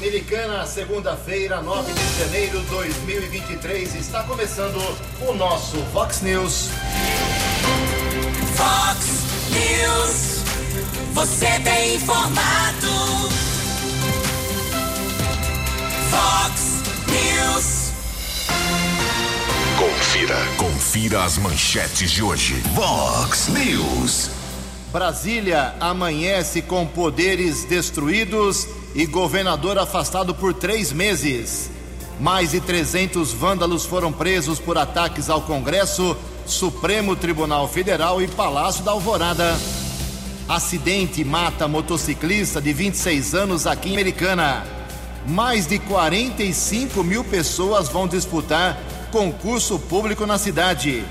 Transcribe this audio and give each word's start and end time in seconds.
Americana, 0.00 0.64
segunda-feira, 0.64 1.60
9 1.60 1.92
de 1.92 2.18
janeiro 2.18 2.58
de 2.60 2.66
2023. 2.68 3.96
Está 3.96 4.22
começando 4.22 4.78
o 5.28 5.34
nosso 5.34 5.76
Vox 5.92 6.22
News. 6.22 6.70
Vox 8.56 9.06
News. 9.50 10.42
Você 11.12 11.60
tem 11.60 11.96
informado. 11.96 12.88
Vox 16.08 16.82
News. 17.06 17.92
Confira, 19.78 20.36
confira 20.56 21.24
as 21.24 21.36
manchetes 21.36 22.10
de 22.10 22.22
hoje. 22.22 22.54
Vox 22.74 23.48
News. 23.48 24.30
Brasília 24.90 25.74
amanhece 25.78 26.62
com 26.62 26.86
poderes 26.86 27.64
destruídos 27.64 28.66
e 28.94 29.06
governador 29.06 29.78
afastado 29.78 30.34
por 30.34 30.54
três 30.54 30.92
meses. 30.92 31.70
Mais 32.18 32.50
de 32.50 32.60
300 32.60 33.32
vândalos 33.32 33.84
foram 33.84 34.12
presos 34.12 34.58
por 34.58 34.76
ataques 34.76 35.30
ao 35.30 35.42
Congresso, 35.42 36.16
Supremo 36.44 37.16
Tribunal 37.16 37.66
Federal 37.68 38.20
e 38.20 38.28
Palácio 38.28 38.84
da 38.84 38.90
Alvorada. 38.90 39.58
Acidente 40.48 41.24
mata 41.24 41.68
motociclista 41.68 42.60
de 42.60 42.72
26 42.72 43.34
anos 43.34 43.66
aqui 43.66 43.90
em 43.90 43.92
Americana. 43.92 44.66
Mais 45.26 45.66
de 45.66 45.78
45 45.78 47.04
mil 47.04 47.22
pessoas 47.22 47.88
vão 47.88 48.08
disputar 48.08 48.78
concurso 49.12 49.78
público 49.78 50.26
na 50.26 50.38
cidade. 50.38 51.04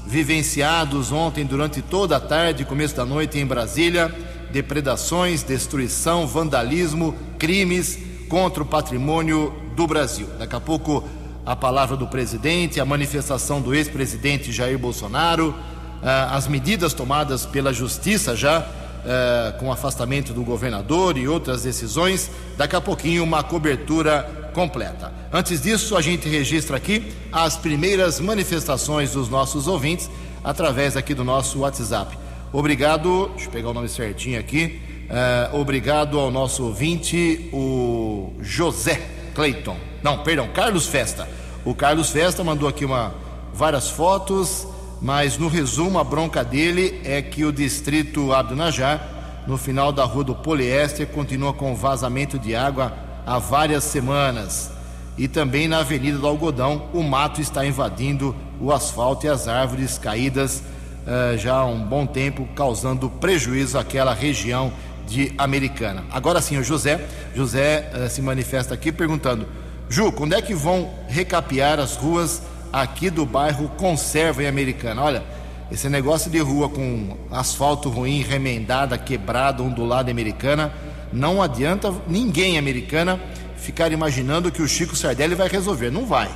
vivenciados 0.07 1.13
ontem 1.13 1.45
durante 1.45 1.83
toda 1.83 2.17
a 2.17 2.21
tarde, 2.21 2.65
começo 2.65 2.97
da 2.97 3.05
noite 3.05 3.39
em 3.39 3.45
Brasília 3.45 4.11
depredações, 4.57 5.43
destruição, 5.43 6.27
vandalismo, 6.27 7.15
crimes 7.39 7.99
contra 8.27 8.63
o 8.63 8.67
patrimônio 8.67 9.53
do 9.77 9.87
Brasil. 9.87 10.27
Daqui 10.39 10.57
a 10.57 10.61
pouco 10.61 11.05
a 11.45 11.55
palavra 11.55 11.95
do 11.95 12.07
presidente, 12.07 12.81
a 12.81 12.85
manifestação 12.87 13.61
do 13.61 13.75
ex-presidente 13.75 14.51
Jair 14.51 14.79
Bolsonaro, 14.79 15.55
ah, 16.03 16.35
as 16.35 16.49
medidas 16.49 16.95
tomadas 16.95 17.45
pela 17.45 17.71
justiça 17.71 18.35
já 18.35 18.67
ah, 19.05 19.55
com 19.61 19.71
afastamento 19.71 20.33
do 20.33 20.43
governador 20.43 21.19
e 21.19 21.29
outras 21.29 21.65
decisões. 21.65 22.31
Daqui 22.57 22.77
a 22.77 22.81
pouquinho 22.81 23.23
uma 23.25 23.43
cobertura 23.43 24.51
completa. 24.55 25.13
Antes 25.31 25.61
disso, 25.61 25.99
a 25.99 26.01
gente 26.01 26.31
registra 26.31 26.79
aqui 26.79 27.13
as 27.31 27.59
primeiras 27.59 28.21
manifestações 28.21 29.13
dos 29.13 29.29
nossos 29.29 29.69
ouvintes 29.69 30.09
através 30.43 30.97
aqui 30.97 31.13
do 31.13 31.25
nosso 31.25 31.59
WhatsApp. 31.59 32.25
Obrigado, 32.59 33.29
deixa 33.35 33.49
eu 33.49 33.53
pegar 33.53 33.69
o 33.69 33.75
nome 33.75 33.87
certinho 33.87 34.41
aqui. 34.41 34.81
Uh, 35.11 35.61
obrigado 35.61 36.19
ao 36.19 36.31
nosso 36.31 36.65
ouvinte, 36.65 37.51
o 37.53 38.33
José 38.41 38.99
Clayton. 39.35 39.77
Não, 40.03 40.23
perdão, 40.23 40.49
Carlos 40.49 40.87
Festa. 40.87 41.29
O 41.67 41.75
Carlos 41.75 42.09
Festa 42.09 42.43
mandou 42.43 42.67
aqui 42.67 42.87
uma, 42.87 43.15
várias 43.53 43.91
fotos, 43.91 44.67
mas 45.03 45.37
no 45.37 45.49
resumo 45.49 45.99
a 45.99 46.05
bronca 46.05 46.43
dele 46.43 46.99
é 47.05 47.21
que 47.21 47.45
o 47.45 47.53
distrito 47.53 48.33
Abdunajar, 48.33 49.45
no 49.47 49.59
final 49.59 49.93
da 49.93 50.05
rua 50.05 50.25
do 50.25 50.35
Poliéster, 50.35 51.07
continua 51.09 51.53
com 51.53 51.77
vazamento 51.77 52.39
de 52.39 52.57
água 52.57 52.91
há 53.27 53.39
várias 53.39 53.85
semanas. 53.85 54.73
E 55.19 55.29
também 55.29 55.69
na 55.69 55.81
Avenida 55.81 56.17
do 56.17 56.27
Algodão, 56.27 56.89
o 56.95 57.03
mato 57.03 57.39
está 57.39 57.67
invadindo 57.67 58.35
o 58.59 58.73
asfalto 58.73 59.27
e 59.27 59.29
as 59.29 59.47
árvores 59.47 59.99
caídas 59.99 60.63
uh, 61.07 61.39
já 61.39 61.55
há 61.55 61.65
um 61.65 61.81
bom 61.81 62.05
tempo, 62.07 62.47
causando 62.55 63.09
prejuízo 63.09 63.79
àquela 63.79 64.13
região 64.13 64.73
de 65.07 65.33
Americana. 65.39 66.05
Agora 66.11 66.41
sim, 66.41 66.59
o 66.59 66.65
José, 66.65 67.01
José 67.35 67.91
uh, 67.95 68.11
se 68.11 68.21
manifesta 68.21 68.75
aqui 68.75 68.91
perguntando: 68.91 69.47
Ju, 69.89 70.11
quando 70.13 70.35
é 70.35 70.43
que 70.43 70.55
vão 70.55 70.91
recapear 71.09 71.79
as 71.79 71.97
ruas 71.97 72.43
aqui 72.73 73.09
do 73.09 73.25
bairro 73.25 73.69
Conserva 73.77 74.43
em 74.43 74.47
Americana? 74.47 75.03
Olha, 75.03 75.23
esse 75.71 75.89
negócio 75.89 76.31
de 76.31 76.39
rua 76.39 76.69
com 76.69 77.17
asfalto 77.31 77.89
ruim, 77.89 78.23
remendada, 78.23 78.99
quebrada, 78.99 79.63
ondulada 79.63 80.11
americana, 80.11 80.73
não 81.13 81.41
adianta 81.41 81.93
ninguém 82.09 82.59
americana 82.59 83.21
ficar 83.57 83.91
imaginando 83.91 84.53
que 84.53 84.63
o 84.63 84.69
Chico 84.69 84.95
Sardelli 84.95 85.35
vai 85.35 85.49
resolver. 85.49 85.91
Não 85.91 86.07
vai. 86.07 86.31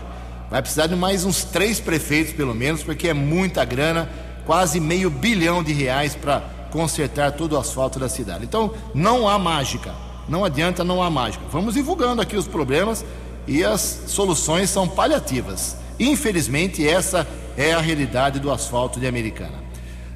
Vai 0.50 0.60
precisar 0.60 0.88
de 0.88 0.96
mais 0.96 1.24
uns 1.24 1.44
três 1.44 1.78
prefeitos, 1.78 2.32
pelo 2.32 2.54
menos, 2.54 2.82
porque 2.82 3.08
é 3.08 3.14
muita 3.14 3.64
grana 3.64 4.08
quase 4.50 4.80
meio 4.80 5.08
bilhão 5.08 5.62
de 5.62 5.72
reais 5.72 6.16
para 6.16 6.40
consertar 6.72 7.30
todo 7.30 7.52
o 7.52 7.56
asfalto 7.56 8.00
da 8.00 8.08
cidade. 8.08 8.44
Então, 8.44 8.74
não 8.92 9.28
há 9.28 9.38
mágica. 9.38 9.94
Não 10.28 10.44
adianta, 10.44 10.82
não 10.82 11.00
há 11.00 11.08
mágica. 11.08 11.44
Vamos 11.52 11.74
divulgando 11.74 12.20
aqui 12.20 12.36
os 12.36 12.48
problemas 12.48 13.04
e 13.46 13.62
as 13.62 14.02
soluções 14.08 14.68
são 14.68 14.88
paliativas. 14.88 15.76
Infelizmente, 16.00 16.84
essa 16.84 17.24
é 17.56 17.72
a 17.72 17.78
realidade 17.78 18.40
do 18.40 18.50
asfalto 18.50 18.98
de 18.98 19.06
Americana. 19.06 19.54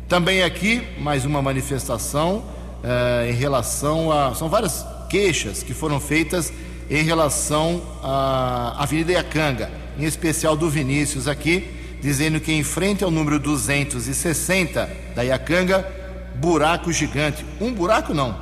Também 0.09 0.43
aqui, 0.43 0.83
mais 0.99 1.25
uma 1.25 1.41
manifestação 1.41 2.43
eh, 2.83 3.31
em 3.31 3.35
relação 3.35 4.11
a. 4.11 4.35
São 4.35 4.49
várias 4.49 4.85
queixas 5.09 5.63
que 5.63 5.73
foram 5.73 6.01
feitas 6.01 6.53
em 6.91 7.05
relação 7.05 7.81
à 8.03 8.83
Avenida 8.83 9.13
Iacanga, 9.13 9.71
em 9.97 10.03
especial 10.03 10.57
do 10.57 10.69
Vinícius 10.69 11.29
aqui 11.29 11.74
dizendo 12.05 12.39
que 12.39 12.53
em 12.53 12.63
frente 12.63 13.03
ao 13.03 13.11
número 13.11 13.39
260 13.39 14.91
da 15.17 15.23
Iacanga, 15.23 15.91
buraco 16.35 16.93
gigante. 16.93 17.47
Um 17.59 17.73
buraco 17.73 18.13
não, 18.13 18.37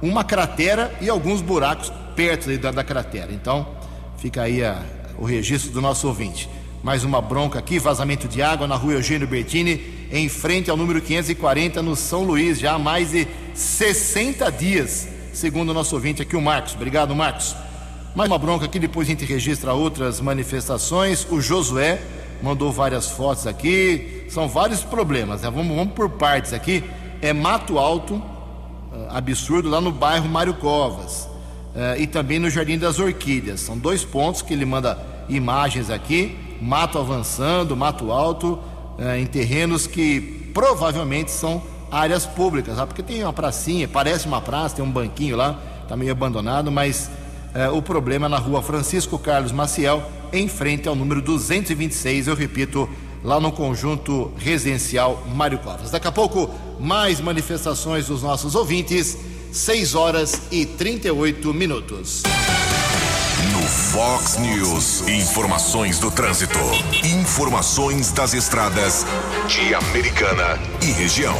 uma 0.00 0.24
cratera 0.24 0.90
e 0.98 1.10
alguns 1.10 1.42
buracos 1.42 1.92
perto 2.16 2.56
da, 2.56 2.70
da 2.70 2.82
cratera. 2.82 3.30
Então, 3.30 3.68
fica 4.16 4.40
aí 4.40 4.64
a, 4.64 4.80
o 5.18 5.26
registro 5.26 5.70
do 5.72 5.82
nosso 5.82 6.08
ouvinte. 6.08 6.48
Mais 6.82 7.04
uma 7.04 7.20
bronca 7.20 7.58
aqui, 7.58 7.78
vazamento 7.78 8.26
de 8.26 8.40
água 8.40 8.66
na 8.66 8.76
rua 8.76 8.94
Eugênio 8.94 9.28
Bertini, 9.28 10.08
em 10.10 10.26
frente 10.30 10.70
ao 10.70 10.76
número 10.76 10.98
540 11.02 11.82
no 11.82 11.94
São 11.94 12.24
Luís, 12.24 12.58
já 12.58 12.72
há 12.72 12.78
mais 12.78 13.10
de 13.10 13.28
60 13.52 14.50
dias, 14.52 15.06
segundo 15.34 15.68
o 15.68 15.74
nosso 15.74 15.94
ouvinte 15.94 16.22
aqui, 16.22 16.34
o 16.34 16.40
Marcos. 16.40 16.74
Obrigado, 16.74 17.14
Marcos. 17.14 17.54
Mais 18.14 18.30
uma 18.30 18.38
bronca 18.38 18.64
aqui, 18.64 18.78
depois 18.78 19.06
a 19.06 19.10
gente 19.10 19.26
registra 19.26 19.74
outras 19.74 20.18
manifestações. 20.18 21.26
O 21.30 21.42
Josué 21.42 22.00
mandou 22.42 22.72
várias 22.72 23.08
fotos 23.08 23.46
aqui. 23.46 24.26
São 24.28 24.48
vários 24.48 24.82
problemas, 24.82 25.42
né? 25.42 25.50
vamos, 25.50 25.76
vamos 25.76 25.94
por 25.94 26.10
partes 26.10 26.52
aqui. 26.52 26.82
É 27.20 27.32
Mato 27.32 27.78
Alto, 27.78 28.20
ah, 28.92 29.18
absurdo, 29.18 29.68
lá 29.68 29.80
no 29.80 29.92
bairro 29.92 30.28
Mário 30.28 30.54
Covas. 30.54 31.30
Uh, 31.74 31.98
e 31.98 32.06
também 32.06 32.38
no 32.38 32.50
Jardim 32.50 32.76
das 32.76 32.98
Orquídeas. 32.98 33.60
São 33.60 33.78
dois 33.78 34.04
pontos 34.04 34.42
que 34.42 34.52
ele 34.52 34.66
manda 34.66 34.98
imagens 35.28 35.90
aqui, 35.90 36.36
mato 36.60 36.98
avançando, 36.98 37.76
mato 37.76 38.12
alto, 38.12 38.58
eh, 38.98 39.20
em 39.20 39.26
terrenos 39.26 39.86
que 39.86 40.50
provavelmente 40.52 41.30
são 41.30 41.62
áreas 41.90 42.26
públicas, 42.26 42.76
sabe? 42.76 42.88
porque 42.88 43.02
tem 43.02 43.22
uma 43.22 43.32
pracinha, 43.32 43.88
parece 43.88 44.26
uma 44.26 44.40
praça, 44.40 44.76
tem 44.76 44.84
um 44.84 44.90
banquinho 44.90 45.36
lá, 45.36 45.58
está 45.82 45.96
meio 45.96 46.12
abandonado, 46.12 46.70
mas 46.70 47.10
eh, 47.54 47.68
o 47.68 47.82
problema 47.82 48.26
é 48.26 48.28
na 48.28 48.38
rua 48.38 48.62
Francisco 48.62 49.18
Carlos 49.18 49.52
Maciel, 49.52 50.02
em 50.32 50.48
frente 50.48 50.88
ao 50.88 50.94
número 50.94 51.20
226, 51.20 52.28
eu 52.28 52.34
repito, 52.34 52.88
lá 53.22 53.38
no 53.38 53.52
conjunto 53.52 54.32
residencial 54.36 55.26
Mário 55.34 55.58
Covas. 55.58 55.90
Daqui 55.90 56.08
a 56.08 56.12
pouco, 56.12 56.50
mais 56.80 57.20
manifestações 57.20 58.06
dos 58.06 58.22
nossos 58.22 58.54
ouvintes, 58.54 59.18
6 59.52 59.94
horas 59.94 60.42
e 60.50 60.64
38 60.64 61.52
minutos. 61.52 62.22
No 63.52 63.62
Fox 63.62 64.38
News, 64.38 65.06
informações 65.08 65.98
do 65.98 66.10
trânsito, 66.10 66.58
informações 67.04 68.10
das 68.12 68.34
estradas 68.34 69.06
de 69.46 69.74
Americana 69.74 70.58
e 70.80 70.86
região. 70.92 71.36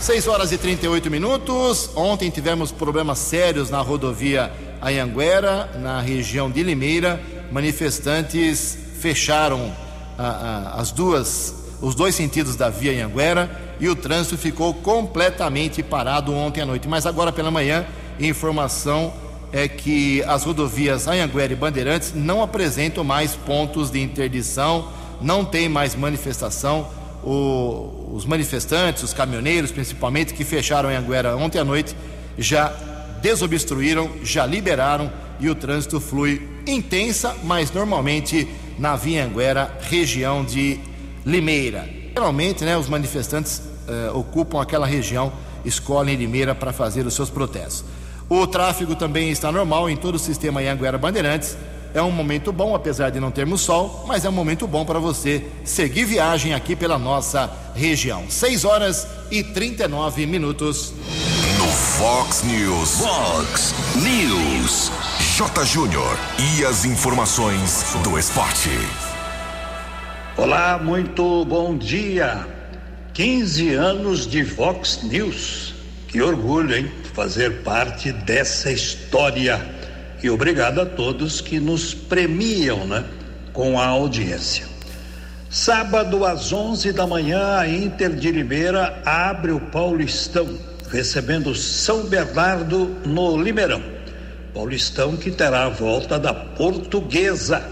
6 0.00 0.26
horas 0.26 0.50
e 0.50 0.58
38 0.58 1.10
minutos. 1.10 1.90
Ontem 1.94 2.28
tivemos 2.30 2.72
problemas 2.72 3.18
sérios 3.18 3.70
na 3.70 3.80
rodovia 3.80 4.52
Anhanguera, 4.80 5.70
na 5.80 6.00
região 6.00 6.50
de 6.50 6.62
Limeira. 6.62 7.20
Manifestantes 7.52 8.78
fecharam 8.98 9.70
ah, 10.18 10.72
ah, 10.74 10.80
as 10.80 10.90
duas, 10.90 11.54
os 11.82 11.94
dois 11.94 12.14
sentidos 12.14 12.56
da 12.56 12.70
via 12.70 12.92
Anhanguera 12.92 13.74
e 13.78 13.88
o 13.88 13.94
trânsito 13.94 14.38
ficou 14.38 14.72
completamente 14.72 15.82
parado 15.82 16.32
ontem 16.34 16.62
à 16.62 16.66
noite. 16.66 16.88
Mas 16.88 17.04
agora 17.04 17.30
pela 17.30 17.50
manhã, 17.50 17.84
informação 18.18 19.12
é 19.52 19.68
que 19.68 20.22
as 20.22 20.44
rodovias 20.44 21.06
Anhanguera 21.06 21.52
e 21.52 21.56
Bandeirantes 21.56 22.14
não 22.14 22.42
apresentam 22.42 23.04
mais 23.04 23.34
pontos 23.34 23.90
de 23.90 24.00
interdição, 24.00 24.88
não 25.20 25.44
tem 25.44 25.68
mais 25.68 25.94
manifestação 25.94 26.88
o, 27.22 28.12
os 28.14 28.24
manifestantes, 28.24 29.02
os 29.02 29.12
caminhoneiros 29.12 29.70
principalmente, 29.70 30.32
que 30.32 30.42
fecharam 30.42 30.90
em 30.90 30.96
Anguera 30.96 31.36
ontem 31.36 31.58
à 31.58 31.64
noite, 31.64 31.94
já 32.38 32.72
desobstruíram, 33.20 34.10
já 34.24 34.46
liberaram 34.46 35.12
e 35.40 35.48
o 35.48 35.54
trânsito 35.54 36.00
flui 36.00 36.48
intensa, 36.66 37.36
mas 37.44 37.70
normalmente 37.72 38.48
na 38.78 38.96
Via 38.96 39.24
Anguera, 39.24 39.78
região 39.82 40.44
de 40.44 40.78
Limeira. 41.24 41.88
Geralmente, 42.14 42.64
né, 42.64 42.76
os 42.76 42.88
manifestantes 42.88 43.62
eh, 43.88 44.10
ocupam 44.12 44.60
aquela 44.60 44.86
região, 44.86 45.32
escolhem 45.64 46.16
Limeira 46.16 46.54
para 46.54 46.72
fazer 46.72 47.06
os 47.06 47.14
seus 47.14 47.30
protestos. 47.30 47.84
O 48.28 48.46
tráfego 48.46 48.94
também 48.94 49.30
está 49.30 49.52
normal 49.52 49.88
em 49.88 49.96
todo 49.96 50.16
o 50.16 50.18
sistema 50.18 50.60
Anguera 50.60 50.98
Bandeirantes 50.98 51.56
é 51.94 52.02
um 52.02 52.10
momento 52.10 52.52
bom, 52.52 52.74
apesar 52.74 53.10
de 53.10 53.20
não 53.20 53.30
termos 53.30 53.60
sol, 53.60 54.04
mas 54.06 54.24
é 54.24 54.28
um 54.28 54.32
momento 54.32 54.66
bom 54.66 54.84
para 54.84 54.98
você 54.98 55.44
seguir 55.64 56.04
viagem 56.04 56.54
aqui 56.54 56.74
pela 56.74 56.98
nossa 56.98 57.50
região. 57.74 58.24
6 58.28 58.64
horas 58.64 59.06
e 59.30 59.42
39 59.42 60.26
minutos. 60.26 60.92
No 61.58 61.68
Fox 61.68 62.42
News. 62.44 62.98
Fox 62.98 63.74
News. 63.96 65.01
J. 65.22 65.64
Júnior. 65.64 66.18
E 66.38 66.64
as 66.64 66.84
informações 66.84 67.94
do 68.02 68.18
esporte. 68.18 68.70
Olá, 70.36 70.78
muito 70.82 71.44
bom 71.44 71.78
dia. 71.78 72.44
15 73.14 73.72
anos 73.72 74.26
de 74.26 74.44
Fox 74.44 75.00
News. 75.04 75.74
Que 76.08 76.20
orgulho, 76.20 76.76
hein? 76.76 76.90
Fazer 77.14 77.62
parte 77.62 78.10
dessa 78.10 78.72
história 78.72 79.64
e 80.22 80.28
obrigado 80.28 80.80
a 80.80 80.86
todos 80.86 81.40
que 81.40 81.60
nos 81.60 81.94
premiam, 81.94 82.84
né, 82.86 83.04
com 83.52 83.78
a 83.78 83.86
audiência. 83.86 84.66
Sábado 85.48 86.24
às 86.24 86.52
11 86.52 86.92
da 86.92 87.06
manhã, 87.06 87.58
a 87.58 87.68
Inter 87.68 88.10
de 88.10 88.30
Limeira 88.30 89.00
abre 89.04 89.52
o 89.52 89.60
Paulistão, 89.60 90.58
recebendo 90.90 91.54
São 91.54 92.04
Bernardo 92.06 92.96
no 93.06 93.40
Limeirão. 93.40 94.01
Paulistão 94.54 95.16
que 95.16 95.30
terá 95.30 95.64
a 95.64 95.68
volta 95.70 96.18
da 96.18 96.34
Portuguesa, 96.34 97.62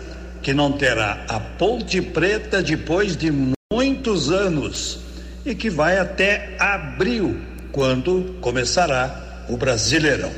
que 0.43 0.55
não 0.55 0.73
terá 0.73 1.25
a 1.29 1.39
Ponte 1.39 2.01
Preta 2.01 2.63
depois 2.63 3.17
de 3.17 3.31
muitos 3.71 4.31
anos 4.31 4.99
e 5.45 5.55
que 5.55 5.69
vai 5.69 5.99
até 5.99 6.57
abril, 6.59 7.39
quando 7.71 8.37
começará 8.41 9.45
o 9.49 9.57
Brasileirão. 9.57 10.33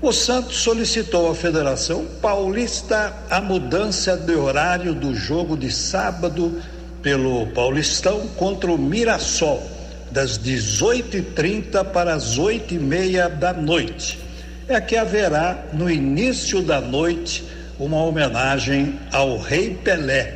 O 0.00 0.12
Santos 0.12 0.56
solicitou 0.58 1.30
à 1.30 1.34
Federação 1.34 2.06
Paulista 2.22 3.12
a 3.28 3.40
mudança 3.40 4.16
de 4.16 4.34
horário 4.34 4.94
do 4.94 5.14
jogo 5.14 5.56
de 5.56 5.70
sábado 5.70 6.62
pelo 7.02 7.48
Paulistão 7.48 8.26
contra 8.28 8.70
o 8.70 8.78
Mirassol, 8.78 9.62
das 10.10 10.38
18h30 10.38 11.84
para 11.86 12.14
as 12.14 12.38
8h30 12.38 13.28
da 13.28 13.52
noite. 13.52 14.29
É 14.70 14.80
que 14.80 14.96
haverá 14.96 15.64
no 15.72 15.90
início 15.90 16.62
da 16.62 16.80
noite 16.80 17.42
uma 17.76 17.96
homenagem 18.04 19.00
ao 19.10 19.36
Rei 19.36 19.74
Pelé 19.74 20.32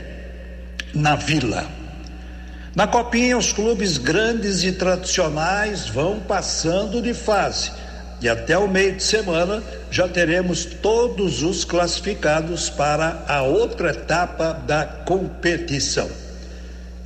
na 0.92 1.14
Vila. 1.14 1.64
Na 2.74 2.88
Copinha, 2.88 3.38
os 3.38 3.52
clubes 3.52 3.96
grandes 3.96 4.64
e 4.64 4.72
tradicionais 4.72 5.86
vão 5.86 6.18
passando 6.18 7.00
de 7.00 7.14
fase 7.14 7.70
e 8.20 8.28
até 8.28 8.58
o 8.58 8.66
meio 8.66 8.96
de 8.96 9.04
semana 9.04 9.62
já 9.88 10.08
teremos 10.08 10.64
todos 10.64 11.44
os 11.44 11.64
classificados 11.64 12.68
para 12.68 13.24
a 13.28 13.42
outra 13.42 13.90
etapa 13.90 14.52
da 14.66 14.84
competição. 14.84 16.10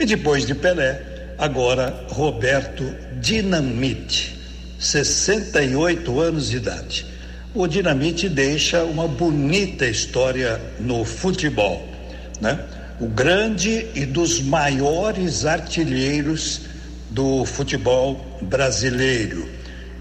E 0.01 0.07
depois 0.07 0.47
de 0.47 0.55
Pelé, 0.55 1.35
agora 1.37 2.07
Roberto 2.09 2.91
Dinamite, 3.21 4.35
68 4.79 6.21
anos 6.21 6.49
de 6.49 6.57
idade. 6.57 7.18
O 7.59 7.67
Dinamite 7.67 8.29
deixa 8.29 8.85
uma 8.85 9.09
bonita 9.09 9.85
história 9.85 10.61
no 10.79 11.05
futebol, 11.05 11.89
né? 12.41 12.65
O 13.01 13.09
grande 13.09 13.85
e 13.97 14.07
dos 14.07 14.41
maiores 14.41 15.45
artilheiros 15.45 16.61
do 17.11 17.45
futebol 17.45 18.25
brasileiro 18.41 19.49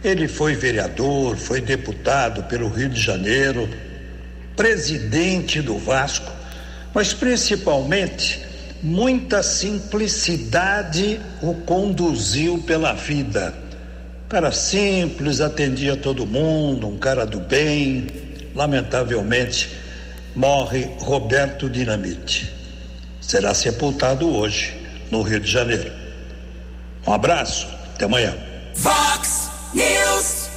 ele 0.04 0.28
foi 0.28 0.54
vereador, 0.54 1.36
foi 1.36 1.60
deputado 1.60 2.44
pelo 2.44 2.70
Rio 2.70 2.90
de 2.90 3.02
Janeiro, 3.02 3.68
presidente 4.56 5.60
do 5.60 5.80
Vasco, 5.80 6.32
mas 6.94 7.12
principalmente 7.12 8.40
muita 8.84 9.42
simplicidade 9.42 11.20
o 11.42 11.56
conduziu 11.56 12.60
pela 12.60 12.94
vida. 12.94 13.66
Cara 14.30 14.52
simples, 14.52 15.40
atendia 15.40 15.96
todo 15.96 16.26
mundo, 16.26 16.86
um 16.86 16.98
cara 16.98 17.26
do 17.26 17.40
bem. 17.40 18.08
Lamentavelmente, 18.54 19.74
morre 20.36 20.92
Roberto 21.00 21.70
Dinamite. 21.70 22.54
Será 23.22 23.54
sepultado 23.54 24.30
hoje 24.30 24.76
no 25.10 25.22
Rio 25.22 25.40
de 25.40 25.50
Janeiro. 25.50 25.90
Um 27.08 27.14
abraço, 27.14 27.70
até 27.96 28.04
amanhã. 28.04 28.36
Vox 28.76 29.50
News. 29.74 30.50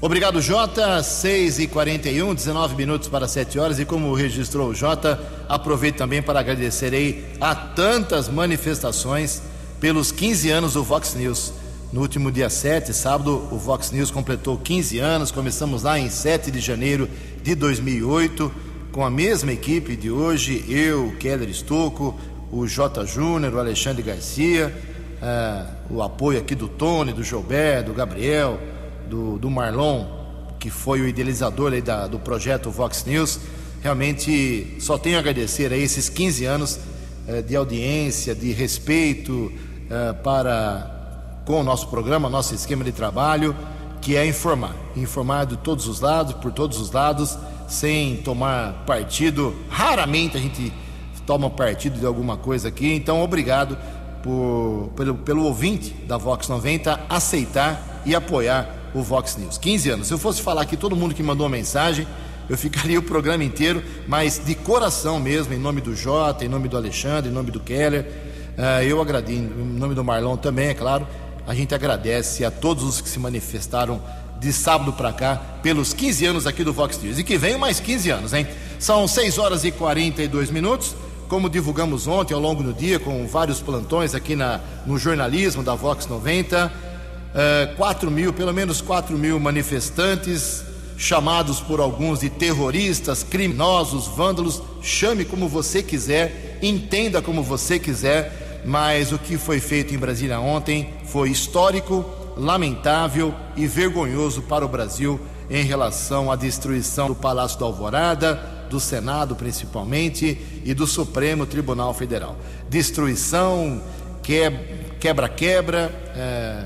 Obrigado, 0.00 0.40
Jota. 0.40 1.02
6 1.02 1.58
e 1.58 1.66
41 1.66 2.34
19 2.34 2.76
minutos 2.76 3.10
para 3.10 3.28
7 3.28 3.58
horas. 3.58 3.78
E 3.78 3.84
como 3.84 4.14
registrou 4.14 4.70
o 4.70 4.74
Jota, 4.74 5.20
aproveito 5.46 5.96
também 5.98 6.22
para 6.22 6.40
agradecer 6.40 6.94
aí 6.94 7.26
a 7.38 7.54
tantas 7.54 8.26
manifestações 8.26 9.42
pelos 9.78 10.10
15 10.10 10.50
anos 10.50 10.72
do 10.72 10.82
Vox 10.82 11.14
News. 11.14 11.59
No 11.92 12.00
último 12.00 12.30
dia 12.30 12.48
7, 12.48 12.92
sábado, 12.94 13.48
o 13.50 13.58
Vox 13.58 13.90
News 13.90 14.10
completou 14.10 14.56
15 14.56 14.98
anos. 14.98 15.30
Começamos 15.30 15.82
lá 15.82 15.98
em 15.98 16.08
7 16.08 16.50
de 16.50 16.60
janeiro 16.60 17.08
de 17.42 17.54
2008, 17.54 18.52
com 18.92 19.04
a 19.04 19.10
mesma 19.10 19.52
equipe 19.52 19.96
de 19.96 20.10
hoje: 20.10 20.64
eu, 20.68 21.08
o 21.08 21.16
Keller 21.16 21.48
Estocco, 21.48 22.18
o 22.52 22.66
J. 22.66 23.04
Júnior, 23.06 23.54
o 23.54 23.58
Alexandre 23.58 24.02
Garcia 24.02 24.72
é, 25.22 25.66
o 25.90 26.02
apoio 26.02 26.38
aqui 26.38 26.54
do 26.54 26.66
Tony, 26.66 27.12
do 27.12 27.22
Gilberto, 27.22 27.90
do 27.90 27.94
Gabriel, 27.94 28.58
do, 29.08 29.38
do 29.38 29.50
Marlon, 29.50 30.06
que 30.58 30.70
foi 30.70 31.00
o 31.00 31.06
idealizador 31.06 31.78
da, 31.82 32.06
do 32.06 32.18
projeto 32.18 32.70
Vox 32.70 33.04
News. 33.04 33.38
Realmente 33.82 34.76
só 34.80 34.96
tenho 34.96 35.16
a 35.16 35.20
agradecer 35.20 35.72
a 35.72 35.76
esses 35.76 36.08
15 36.08 36.44
anos 36.44 36.80
é, 37.26 37.42
de 37.42 37.54
audiência, 37.54 38.34
de 38.34 38.52
respeito 38.52 39.52
é, 39.90 40.12
para 40.14 40.99
com 41.50 41.60
o 41.60 41.64
nosso 41.64 41.88
programa, 41.88 42.30
nosso 42.30 42.54
esquema 42.54 42.84
de 42.84 42.92
trabalho, 42.92 43.56
que 44.00 44.16
é 44.16 44.24
informar, 44.24 44.72
informar 44.94 45.46
de 45.46 45.56
todos 45.56 45.88
os 45.88 46.00
lados, 46.00 46.32
por 46.34 46.52
todos 46.52 46.78
os 46.78 46.92
lados, 46.92 47.36
sem 47.66 48.18
tomar 48.18 48.84
partido. 48.86 49.52
Raramente 49.68 50.36
a 50.36 50.40
gente 50.40 50.72
toma 51.26 51.50
partido 51.50 51.98
de 51.98 52.06
alguma 52.06 52.36
coisa 52.36 52.68
aqui, 52.68 52.92
então 52.92 53.20
obrigado 53.20 53.76
por, 54.22 54.92
pelo, 54.94 55.16
pelo 55.16 55.44
ouvinte 55.44 55.90
da 56.06 56.16
Vox 56.16 56.46
90 56.46 57.00
aceitar 57.08 58.00
e 58.06 58.14
apoiar 58.14 58.92
o 58.94 59.02
Vox 59.02 59.36
News. 59.36 59.58
15 59.58 59.90
anos. 59.90 60.06
Se 60.06 60.14
eu 60.14 60.18
fosse 60.18 60.40
falar 60.40 60.62
aqui 60.62 60.76
todo 60.76 60.94
mundo 60.94 61.16
que 61.16 61.22
mandou 61.22 61.46
uma 61.46 61.56
mensagem, 61.56 62.06
eu 62.48 62.56
ficaria 62.56 63.00
o 63.00 63.02
programa 63.02 63.42
inteiro, 63.42 63.82
mas 64.06 64.40
de 64.44 64.54
coração 64.54 65.18
mesmo, 65.18 65.52
em 65.52 65.58
nome 65.58 65.80
do 65.80 65.96
Jota, 65.96 66.44
em 66.44 66.48
nome 66.48 66.68
do 66.68 66.76
Alexandre, 66.76 67.28
em 67.28 67.34
nome 67.34 67.50
do 67.50 67.58
Keller, 67.58 68.06
uh, 68.56 68.82
eu 68.84 69.02
agradeço, 69.02 69.40
em 69.40 69.78
nome 69.78 69.96
do 69.96 70.04
Marlon 70.04 70.36
também, 70.36 70.68
é 70.68 70.74
claro, 70.74 71.08
a 71.50 71.54
gente 71.54 71.74
agradece 71.74 72.44
a 72.44 72.50
todos 72.50 72.84
os 72.84 73.00
que 73.00 73.08
se 73.08 73.18
manifestaram 73.18 74.00
de 74.38 74.52
sábado 74.52 74.92
para 74.92 75.12
cá 75.12 75.34
pelos 75.60 75.92
15 75.92 76.24
anos 76.24 76.46
aqui 76.46 76.62
do 76.62 76.72
Vox 76.72 76.96
News. 77.02 77.18
E 77.18 77.24
que 77.24 77.36
venham 77.36 77.58
mais 77.58 77.80
15 77.80 78.08
anos, 78.08 78.32
hein? 78.32 78.46
São 78.78 79.08
6 79.08 79.36
horas 79.36 79.64
e 79.64 79.72
42 79.72 80.48
minutos. 80.48 80.94
Como 81.28 81.50
divulgamos 81.50 82.06
ontem 82.06 82.34
ao 82.34 82.40
longo 82.40 82.62
do 82.62 82.72
dia, 82.72 83.00
com 83.00 83.26
vários 83.26 83.60
plantões 83.60 84.14
aqui 84.14 84.36
na, 84.36 84.60
no 84.86 84.96
jornalismo 84.96 85.64
da 85.64 85.74
Vox 85.74 86.06
90, 86.06 86.66
uh, 86.72 87.76
4 87.76 88.08
mil, 88.12 88.32
pelo 88.32 88.54
menos 88.54 88.80
4 88.80 89.18
mil 89.18 89.40
manifestantes 89.40 90.62
chamados 90.96 91.58
por 91.58 91.80
alguns 91.80 92.20
de 92.20 92.30
terroristas, 92.30 93.24
criminosos, 93.24 94.06
vândalos, 94.06 94.62
chame 94.82 95.24
como 95.24 95.48
você 95.48 95.82
quiser, 95.82 96.60
entenda 96.62 97.20
como 97.20 97.42
você 97.42 97.76
quiser, 97.76 98.62
mas 98.64 99.10
o 99.10 99.18
que 99.18 99.36
foi 99.36 99.58
feito 99.58 99.92
em 99.92 99.98
Brasília 99.98 100.38
ontem 100.38 100.99
foi 101.12 101.30
histórico, 101.30 102.04
lamentável 102.36 103.34
e 103.56 103.66
vergonhoso 103.66 104.42
para 104.42 104.64
o 104.64 104.68
Brasil 104.68 105.20
em 105.50 105.64
relação 105.64 106.30
à 106.30 106.36
destruição 106.36 107.08
do 107.08 107.14
Palácio 107.14 107.58
da 107.58 107.66
Alvorada, 107.66 108.34
do 108.70 108.78
Senado 108.78 109.34
principalmente 109.34 110.38
e 110.64 110.72
do 110.72 110.86
Supremo 110.86 111.44
Tribunal 111.44 111.92
Federal. 111.92 112.36
Destruição, 112.68 113.82
quebra-quebra, 115.00 115.90
é, 116.14 116.64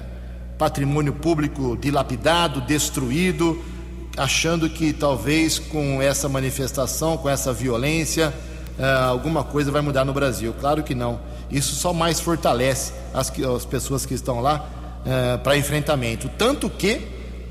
patrimônio 0.58 1.14
público 1.14 1.76
dilapidado, 1.76 2.60
destruído 2.60 3.58
achando 4.16 4.68
que 4.68 4.92
talvez 4.92 5.58
com 5.58 6.00
essa 6.00 6.28
manifestação, 6.28 7.16
com 7.16 7.28
essa 7.28 7.52
violência, 7.52 8.32
uh, 8.78 9.08
alguma 9.08 9.42
coisa 9.42 9.70
vai 9.70 9.82
mudar 9.82 10.04
no 10.04 10.12
Brasil. 10.12 10.54
Claro 10.60 10.82
que 10.82 10.94
não. 10.94 11.20
Isso 11.54 11.76
só 11.76 11.92
mais 11.92 12.18
fortalece 12.18 12.92
as, 13.14 13.30
as 13.30 13.64
pessoas 13.64 14.04
que 14.04 14.12
estão 14.12 14.40
lá 14.40 14.68
uh, 15.06 15.38
para 15.38 15.56
enfrentamento. 15.56 16.28
Tanto 16.36 16.68
que 16.68 17.00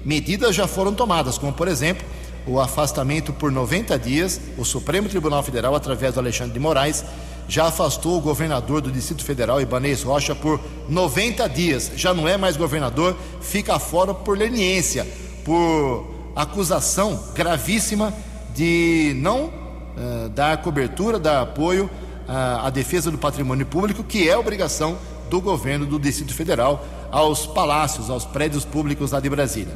medidas 0.04 0.54
já 0.54 0.68
foram 0.68 0.94
tomadas, 0.94 1.38
como 1.38 1.54
por 1.54 1.70
exemplo 1.70 2.06
o 2.46 2.60
afastamento 2.60 3.32
por 3.32 3.50
90 3.50 3.98
dias. 3.98 4.42
O 4.58 4.66
Supremo 4.66 5.08
Tribunal 5.08 5.42
Federal, 5.42 5.74
através 5.74 6.16
do 6.16 6.20
Alexandre 6.20 6.52
de 6.52 6.60
Moraes, 6.60 7.06
já 7.48 7.68
afastou 7.68 8.18
o 8.18 8.22
governador 8.22 8.82
do 8.82 8.92
Distrito 8.92 9.24
Federal, 9.24 9.62
Ibanez 9.62 10.04
Rocha, 10.04 10.36
por 10.36 10.60
90 10.90 11.48
dias. 11.48 11.92
Já 11.96 12.14
não 12.14 12.28
é 12.28 12.36
mais 12.36 12.58
governador, 12.58 13.16
fica 13.40 13.80
fora 13.80 14.14
por 14.14 14.38
leniência, 14.38 15.08
por 15.46 16.06
acusação 16.36 17.24
gravíssima 17.34 18.14
de 18.54 19.14
não 19.16 19.46
uh, 19.46 20.28
dar 20.36 20.58
cobertura, 20.58 21.18
dar 21.18 21.42
apoio 21.42 21.90
à 22.28 22.70
defesa 22.70 23.12
do 23.12 23.18
patrimônio 23.18 23.66
público, 23.66 24.04
que 24.04 24.30
é 24.30 24.38
obrigação 24.38 24.98
do 25.30 25.42
governo 25.42 25.86
do 25.86 26.00
Distrito 26.00 26.34
Federal 26.34 26.86
aos 27.12 27.46
palácios, 27.46 28.10
aos 28.10 28.26
prédios 28.26 28.66
públicos 28.66 29.12
lá 29.12 29.20
de 29.20 29.30
Brasília. 29.30 29.74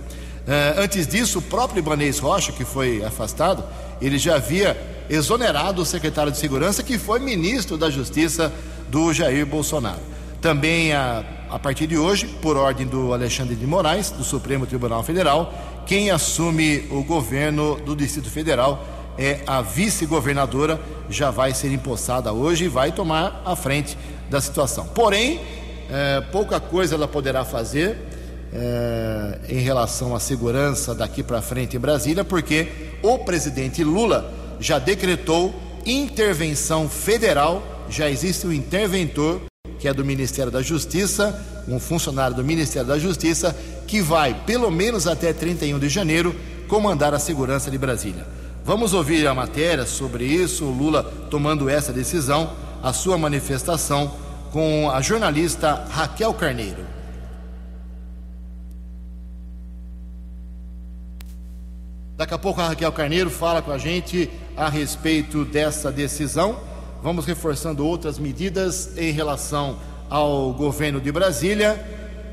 Uh, 0.48 0.80
antes 0.80 1.06
disso, 1.06 1.40
o 1.40 1.42
próprio 1.42 1.80
Ibanez 1.80 2.20
Rocha, 2.20 2.52
que 2.52 2.64
foi 2.64 3.04
afastado, 3.04 3.64
ele 4.02 4.18
já 4.18 4.36
havia 4.36 4.78
exonerado 5.10 5.82
o 5.82 5.86
secretário 5.86 6.32
de 6.32 6.38
Segurança, 6.38 6.82
que 6.82 6.98
foi 6.98 7.20
ministro 7.20 7.78
da 7.78 7.90
Justiça 7.90 8.54
do 8.88 9.12
Jair 9.12 9.46
Bolsonaro. 9.46 10.00
Também, 10.42 10.94
a, 10.94 11.24
a 11.50 11.60
partir 11.60 11.88
de 11.88 11.98
hoje, 11.98 12.28
por 12.42 12.56
ordem 12.56 12.88
do 12.88 13.14
Alexandre 13.14 13.56
de 13.56 13.68
Moraes, 13.68 14.10
do 14.12 14.24
Supremo 14.24 14.66
Tribunal 14.66 15.04
Federal, 15.04 15.54
quem 15.86 16.12
assume 16.12 16.88
o 16.92 17.04
governo 17.04 17.76
do 17.86 17.96
Distrito 17.96 18.30
Federal 18.30 18.86
é 19.18 19.42
a 19.48 19.62
vice-governadora, 19.62 20.80
já 21.10 21.32
vai 21.32 21.54
ser 21.54 21.72
empossada 21.72 22.32
hoje 22.32 22.66
e 22.66 22.68
vai 22.68 22.92
tomar 22.92 23.42
a 23.46 23.56
frente 23.56 23.98
da 24.30 24.40
situação. 24.42 24.88
Porém, 24.88 25.40
é, 25.90 26.22
pouca 26.32 26.60
coisa 26.60 26.96
ela 26.96 27.08
poderá 27.08 27.46
fazer 27.46 27.98
é, 28.54 29.40
em 29.50 29.60
relação 29.60 30.16
à 30.16 30.20
segurança 30.20 30.94
daqui 30.94 31.24
para 31.24 31.42
frente 31.42 31.78
em 31.78 31.80
Brasília, 31.80 32.24
porque 32.24 32.68
o 33.02 33.20
presidente 33.20 33.84
Lula 33.84 34.32
já 34.60 34.80
decretou 34.80 35.54
intervenção 35.86 36.90
federal, 36.90 37.86
já 37.90 38.10
existe 38.10 38.46
um 38.46 38.52
interventor 38.52 39.42
que 39.80 39.88
é 39.88 39.94
do 39.94 40.04
Ministério 40.04 40.52
da 40.52 40.62
Justiça, 40.62 41.40
um 41.68 41.80
funcionário 41.80 42.36
do 42.36 42.44
Ministério 42.44 42.88
da 42.88 42.98
Justiça, 42.98 43.56
que 43.86 44.02
vai, 44.02 44.34
pelo 44.46 44.72
menos 44.72 45.08
até 45.08 45.32
31 45.32 45.78
de 45.78 45.88
janeiro, 45.88 46.36
comandar 46.68 47.14
a 47.14 47.20
segurança 47.20 47.70
de 47.70 47.78
Brasília. 47.78 48.26
Vamos 48.68 48.94
ouvir 48.94 49.26
a 49.26 49.34
matéria 49.34 49.86
sobre 49.86 50.26
isso, 50.26 50.66
o 50.66 50.72
Lula 50.72 51.02
tomando 51.30 51.70
essa 51.70 51.94
decisão, 51.94 52.52
a 52.84 52.92
sua 52.92 53.18
manifestação 53.18 54.14
com 54.52 54.92
a 54.92 55.00
jornalista 55.00 55.86
Raquel 55.90 56.34
Carneiro. 56.34 56.86
Daqui 62.18 62.34
a 62.34 62.38
pouco 62.38 62.60
a 62.60 62.68
Raquel 62.68 62.92
Carneiro 62.92 63.30
fala 63.30 63.62
com 63.62 63.72
a 63.72 63.78
gente 63.78 64.30
a 64.58 64.68
respeito 64.68 65.46
dessa 65.46 65.90
decisão. 65.90 66.60
Vamos 67.02 67.26
reforçando 67.26 67.88
outras 67.88 68.20
medidas 68.20 68.98
em 68.98 69.14
relação 69.14 69.78
ao 70.10 70.52
governo 70.52 71.00
de 71.00 71.10
Brasília. 71.10 71.82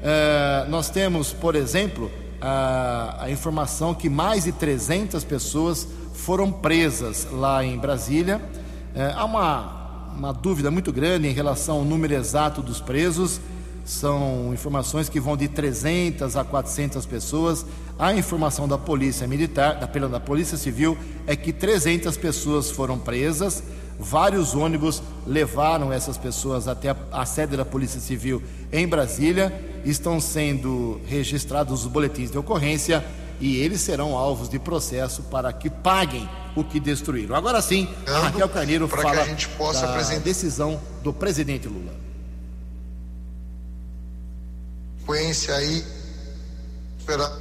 Uh, 0.03 0.69
nós 0.69 0.91
temos, 0.91 1.33
por 1.33 1.55
exemplo, 1.55 2.11
a, 2.41 3.19
a, 3.21 3.31
informação 3.31 3.95
que 3.95 4.09
mais 4.09 4.45
de 4.45 4.53
300 4.53 5.23
pessoas 5.23 5.87
foram 6.15 6.51
presas 6.51 7.27
lá 7.31 7.63
em 7.63 7.77
Brasília. 7.77 8.41
Uh, 8.95 9.19
há 9.19 9.25
uma, 9.25 10.13
uma 10.17 10.33
dúvida 10.33 10.71
muito 10.71 10.93
grande 10.93 11.29
em 11.29 11.33
relação 11.33 11.77
ao 11.77 11.85
número 11.85 12.15
exato 12.15 12.63
dos 12.63 12.81
presos. 12.81 13.41
São 13.85 14.51
informações 14.55 15.11
que 15.11 15.21
vão 15.21 15.37
de 15.37 15.47
300 15.49 16.37
a 16.37 16.45
400 16.45 17.05
pessoas. 17.05 17.67
A 17.99 18.15
informação 18.15 18.67
da 18.67 18.79
Polícia 18.79 19.27
Militar, 19.27 19.75
da, 19.75 19.87
da 19.87 20.21
Polícia 20.21 20.57
Civil, 20.57 20.97
é 21.27 21.37
que 21.37 21.53
300 21.53 22.17
pessoas 22.17 22.71
foram 22.71 22.99
presas. 22.99 23.63
Vários 23.99 24.55
ônibus 24.55 25.03
levaram 25.27 25.93
essas 25.93 26.17
pessoas 26.17 26.67
até 26.67 26.91
a, 26.91 26.97
a 27.13 27.27
sede 27.27 27.57
da 27.57 27.65
Polícia 27.65 28.01
Civil 28.01 28.43
em 28.73 28.89
Brasília. 28.89 29.53
Estão 29.85 30.19
sendo 30.19 31.01
registrados 31.07 31.85
os 31.85 31.87
boletins 31.87 32.31
de 32.31 32.39
ocorrência 32.39 33.05
e 33.41 33.57
eles 33.57 33.81
serão 33.81 34.17
alvos 34.17 34.49
de 34.49 34.59
processo 34.59 35.23
para 35.25 35.53
que 35.53 35.69
paguem 35.69 36.29
o 36.57 36.63
que 36.63 36.79
destruíram. 36.79 37.35
Agora 37.35 37.61
sim, 37.61 37.89
a 38.07 38.19
Raquel 38.21 38.49
Carneiro 38.49 38.89
fala 38.89 39.23
a 39.23 39.25
gente 39.27 39.49
possa 39.51 39.83
da 39.83 39.91
apresentar... 39.91 40.21
decisão 40.21 40.81
do 41.03 41.13
presidente 41.13 41.69
Lula. 41.69 41.93
Sequência 45.01 45.55
aí. 45.55 45.85
Esperar. 46.99 47.33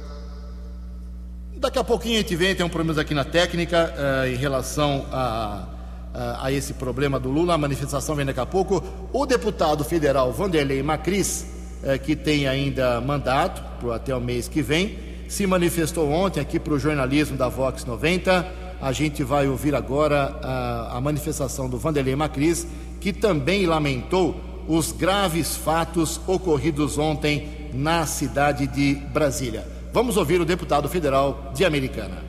Daqui 1.56 1.78
a 1.78 1.84
pouquinho 1.84 2.16
a 2.16 2.20
gente 2.20 2.36
vem, 2.36 2.54
tem 2.54 2.66
um 2.66 2.68
problema 2.68 3.00
aqui 3.00 3.14
na 3.14 3.24
técnica 3.24 3.94
uh, 3.96 4.26
em 4.26 4.36
relação 4.36 5.06
a 5.10 5.68
a 6.14 6.52
esse 6.52 6.74
problema 6.74 7.18
do 7.18 7.28
Lula. 7.28 7.54
A 7.54 7.58
manifestação 7.58 8.14
vem 8.14 8.24
daqui 8.24 8.40
a 8.40 8.46
pouco. 8.46 8.82
O 9.12 9.26
deputado 9.26 9.84
federal 9.84 10.32
Vanderlei 10.32 10.82
Macris, 10.82 11.46
eh, 11.82 11.98
que 11.98 12.14
tem 12.14 12.46
ainda 12.46 13.00
mandato 13.00 13.90
até 13.90 14.14
o 14.14 14.20
mês 14.20 14.46
que 14.46 14.62
vem, 14.62 14.96
se 15.28 15.46
manifestou 15.46 16.10
ontem 16.10 16.40
aqui 16.40 16.58
para 16.58 16.74
o 16.74 16.78
jornalismo 16.78 17.36
da 17.36 17.48
Vox 17.48 17.84
90. 17.84 18.46
A 18.80 18.92
gente 18.92 19.22
vai 19.22 19.48
ouvir 19.48 19.74
agora 19.74 20.38
a, 20.42 20.96
a 20.96 21.00
manifestação 21.00 21.68
do 21.68 21.78
Vanderlei 21.78 22.14
Macris, 22.14 22.66
que 23.00 23.12
também 23.12 23.66
lamentou 23.66 24.38
os 24.68 24.92
graves 24.92 25.56
fatos 25.56 26.20
ocorridos 26.26 26.98
ontem 26.98 27.70
na 27.72 28.06
cidade 28.06 28.66
de 28.66 28.94
Brasília. 28.94 29.66
Vamos 29.92 30.16
ouvir 30.16 30.40
o 30.40 30.44
deputado 30.44 30.88
federal 30.88 31.52
de 31.54 31.64
Americana. 31.64 32.22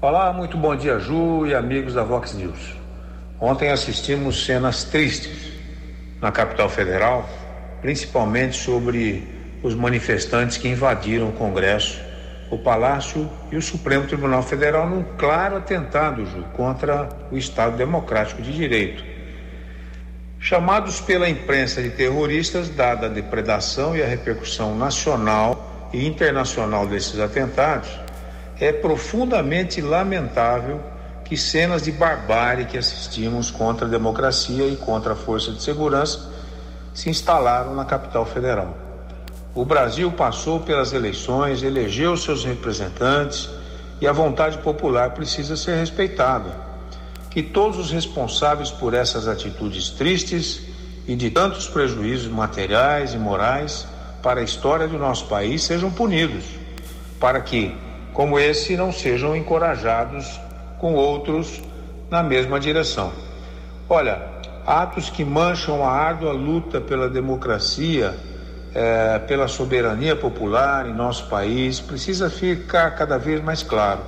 Olá, 0.00 0.32
muito 0.32 0.56
bom 0.56 0.74
dia, 0.74 0.98
Ju 0.98 1.46
e 1.46 1.54
amigos 1.54 1.94
da 1.94 2.02
Vox 2.02 2.34
News. 2.34 2.74
Ontem 3.40 3.70
assistimos 3.70 4.44
cenas 4.44 4.84
tristes 4.84 5.52
na 6.20 6.32
capital 6.32 6.68
federal, 6.68 7.28
principalmente 7.82 8.56
sobre 8.56 9.28
os 9.62 9.74
manifestantes 9.74 10.56
que 10.56 10.68
invadiram 10.68 11.28
o 11.28 11.32
Congresso, 11.32 12.00
o 12.50 12.56
Palácio 12.56 13.28
e 13.50 13.56
o 13.56 13.62
Supremo 13.62 14.06
Tribunal 14.06 14.42
Federal 14.42 14.88
num 14.88 15.02
claro 15.18 15.56
atentado, 15.56 16.24
Ju, 16.24 16.44
contra 16.54 17.08
o 17.30 17.36
Estado 17.36 17.76
Democrático 17.76 18.40
de 18.40 18.52
Direito. 18.52 19.04
Chamados 20.38 21.00
pela 21.00 21.28
imprensa 21.28 21.82
de 21.82 21.90
terroristas, 21.90 22.68
dada 22.68 23.06
a 23.06 23.08
depredação 23.08 23.96
e 23.96 24.02
a 24.02 24.06
repercussão 24.06 24.76
nacional 24.76 25.90
e 25.92 26.06
internacional 26.06 26.86
desses 26.86 27.18
atentados, 27.18 27.88
é 28.60 28.72
profundamente 28.72 29.80
lamentável 29.80 30.80
que 31.24 31.36
cenas 31.36 31.82
de 31.82 31.92
barbárie 31.92 32.66
que 32.66 32.76
assistimos 32.76 33.50
contra 33.50 33.86
a 33.86 33.90
democracia 33.90 34.66
e 34.66 34.76
contra 34.76 35.14
a 35.14 35.16
força 35.16 35.52
de 35.52 35.62
segurança 35.62 36.31
se 36.94 37.10
instalaram 37.10 37.74
na 37.74 37.84
capital 37.84 38.24
federal. 38.24 38.76
O 39.54 39.64
Brasil 39.64 40.10
passou 40.12 40.60
pelas 40.60 40.92
eleições, 40.92 41.62
elegeu 41.62 42.16
seus 42.16 42.44
representantes 42.44 43.50
e 44.00 44.06
a 44.06 44.12
vontade 44.12 44.58
popular 44.58 45.10
precisa 45.10 45.56
ser 45.56 45.76
respeitada. 45.76 46.50
Que 47.30 47.42
todos 47.42 47.78
os 47.78 47.90
responsáveis 47.90 48.70
por 48.70 48.94
essas 48.94 49.28
atitudes 49.28 49.90
tristes 49.90 50.62
e 51.06 51.14
de 51.14 51.30
tantos 51.30 51.68
prejuízos 51.68 52.30
materiais 52.30 53.12
e 53.12 53.18
morais 53.18 53.86
para 54.22 54.40
a 54.40 54.44
história 54.44 54.86
do 54.86 54.98
nosso 54.98 55.26
país 55.26 55.62
sejam 55.64 55.90
punidos, 55.90 56.44
para 57.18 57.40
que, 57.40 57.76
como 58.12 58.38
esse, 58.38 58.76
não 58.76 58.92
sejam 58.92 59.36
encorajados 59.36 60.40
com 60.78 60.94
outros 60.94 61.60
na 62.10 62.22
mesma 62.22 62.58
direção. 62.58 63.12
Olha, 63.88 64.31
atos 64.66 65.10
que 65.10 65.24
mancham 65.24 65.84
a 65.84 65.90
árdua 65.90 66.32
luta 66.32 66.80
pela 66.80 67.08
democracia, 67.08 68.14
é, 68.74 69.18
pela 69.20 69.48
soberania 69.48 70.16
popular 70.16 70.88
em 70.88 70.94
nosso 70.94 71.26
país, 71.28 71.80
precisa 71.80 72.30
ficar 72.30 72.92
cada 72.92 73.18
vez 73.18 73.42
mais 73.42 73.62
claro. 73.62 74.00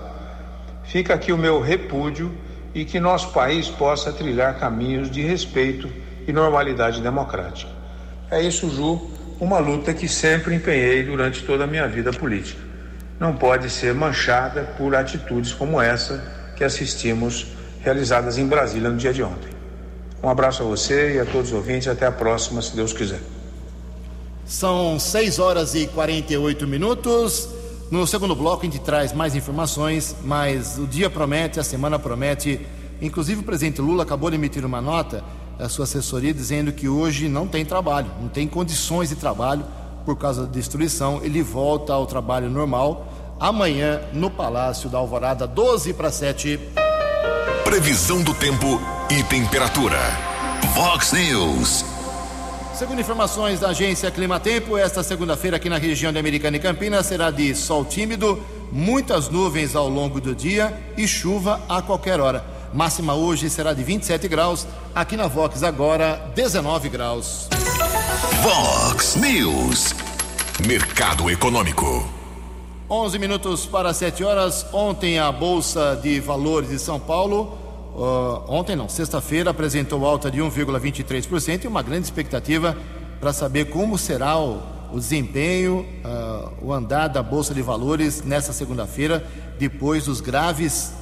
Fica 0.85 1.15
aqui 1.15 1.33
o 1.33 1.39
meu 1.39 1.61
repúdio 1.61 2.33
e 2.75 2.85
que 2.85 2.99
nosso 2.99 3.33
país 3.33 3.69
possa 3.69 4.13
trilhar 4.13 4.59
caminhos 4.59 5.11
de 5.11 5.23
respeito 5.23 5.89
e 6.27 6.33
normalidade 6.33 7.01
democrática. 7.01 7.71
É 8.31 8.41
isso, 8.41 8.69
Ju, 8.71 9.11
uma 9.39 9.59
luta 9.59 9.93
que 9.93 10.09
sempre 10.09 10.55
empenhei 10.55 11.03
durante 11.03 11.43
toda 11.45 11.65
a 11.65 11.67
minha 11.67 11.87
vida 11.87 12.13
política. 12.13 12.61
Não 13.19 13.35
pode 13.35 13.71
ser 13.71 13.95
manchada 13.95 14.63
por 14.77 14.95
atitudes 14.95 15.53
como 15.53 15.81
essa 15.81 16.53
que 16.57 16.65
assistimos 16.65 17.47
realizadas 17.81 18.39
em 18.39 18.47
Brasília 18.47 18.91
no 18.91 18.97
dia 18.97 19.13
de 19.13 19.23
ontem. 19.23 19.54
Um 20.25 20.31
abraço 20.31 20.63
a 20.63 20.67
você 20.67 21.17
e 21.17 21.21
a 21.21 21.27
todos 21.27 21.51
os 21.51 21.55
ouvintes. 21.55 21.87
Até 21.87 22.07
a 22.07 22.13
próxima, 22.13 22.63
se 22.63 22.75
Deus 22.75 22.95
quiser. 22.95 23.21
São 24.47 24.99
6 24.99 25.39
horas 25.39 25.75
e 25.75 25.87
48 25.87 26.67
minutos. 26.67 27.47
No 27.91 28.07
segundo 28.07 28.35
bloco, 28.35 28.63
a 28.63 28.65
gente 28.65 28.81
traz 28.81 29.13
mais 29.13 29.35
informações, 29.35 30.17
mas 30.25 30.79
o 30.79 30.87
dia 30.87 31.11
promete, 31.11 31.61
a 31.61 31.63
semana 31.63 31.99
promete. 31.99 32.67
Inclusive, 33.03 33.43
o 33.43 33.45
presidente 33.45 33.83
Lula 33.83 34.03
acabou 34.03 34.31
de 34.31 34.37
emitir 34.37 34.65
uma 34.65 34.81
nota 34.81 35.23
a 35.59 35.69
sua 35.69 35.85
assessoria 35.85 36.33
dizendo 36.33 36.73
que 36.73 36.89
hoje 36.89 37.29
não 37.29 37.47
tem 37.47 37.65
trabalho, 37.65 38.11
não 38.21 38.29
tem 38.29 38.49
condições 38.49 39.11
de 39.11 39.17
trabalho 39.17 39.65
por 40.07 40.17
causa 40.17 40.47
da 40.47 40.51
destruição. 40.51 41.21
Ele 41.23 41.43
volta 41.43 41.93
ao 41.93 42.07
trabalho 42.07 42.49
normal 42.49 43.07
amanhã 43.39 44.01
no 44.15 44.31
Palácio 44.31 44.89
da 44.89 44.97
Alvorada, 44.97 45.47
12 45.47 45.93
para 45.93 46.11
7. 46.11 46.59
Previsão 47.63 48.23
do 48.23 48.33
tempo 48.33 48.94
e 49.11 49.23
temperatura. 49.25 49.99
Vox 50.75 51.13
News. 51.13 51.85
Segundo 52.75 53.01
informações 53.01 53.61
da 53.61 53.69
agência 53.69 54.11
Climatempo, 54.11 54.77
esta 54.77 55.03
segunda-feira 55.03 55.57
aqui 55.57 55.69
na 55.69 55.79
região 55.79 56.13
de 56.13 56.19
Americana 56.19 56.57
e 56.57 56.61
Campinas 56.61 57.07
será 57.07 57.31
de 57.31 57.55
sol 57.55 57.85
tímido, 57.85 58.43
muitas 58.73 59.29
nuvens 59.29 59.77
ao 59.77 59.89
longo 59.89 60.21
do 60.21 60.35
dia 60.35 60.77
e 60.97 61.07
chuva 61.07 61.61
a 61.69 61.83
qualquer 61.83 62.19
hora. 62.19 62.45
Máxima 62.73 63.15
hoje 63.15 63.49
será 63.49 63.73
de 63.73 63.85
27 63.85 64.27
graus. 64.27 64.67
Aqui 64.95 65.17
na 65.17 65.29
Vox 65.29 65.63
agora 65.63 66.33
19 66.35 66.89
graus. 66.89 67.49
Vox 68.43 69.17
News. 69.17 69.95
Mercado 70.67 71.31
Econômico. 71.31 72.09
11 72.91 73.19
minutos 73.19 73.67
para 73.67 73.95
7 73.95 74.25
horas. 74.25 74.67
Ontem 74.73 75.19
a 75.19 75.31
Bolsa 75.31 75.99
de 76.03 76.21
Valores 76.21 76.71
de 76.71 76.79
São 76.79 76.99
Paulo, 76.99 77.64
uh, 77.95 78.45
ontem 78.49 78.77
não, 78.77 78.89
sexta-feira, 78.89 79.51
apresentou 79.51 80.05
alta 80.05 80.31
de 80.31 80.41
1,23% 80.41 81.65
e 81.65 81.67
uma 81.67 81.83
grande 81.83 82.05
expectativa 82.05 82.77
para 83.21 83.33
saber 83.33 83.67
como 83.67 83.97
será 83.97 84.39
o, 84.39 84.61
o 84.93 84.99
desempenho, 84.99 85.87
uh, 86.05 86.67
o 86.67 86.73
andar 86.73 87.09
da 87.09 87.23
Bolsa 87.23 87.55
de 87.55 87.63
Valores 87.63 88.23
nessa 88.23 88.53
segunda-feira, 88.53 89.25
depois 89.59 90.07
dos 90.07 90.21
graves 90.21 90.93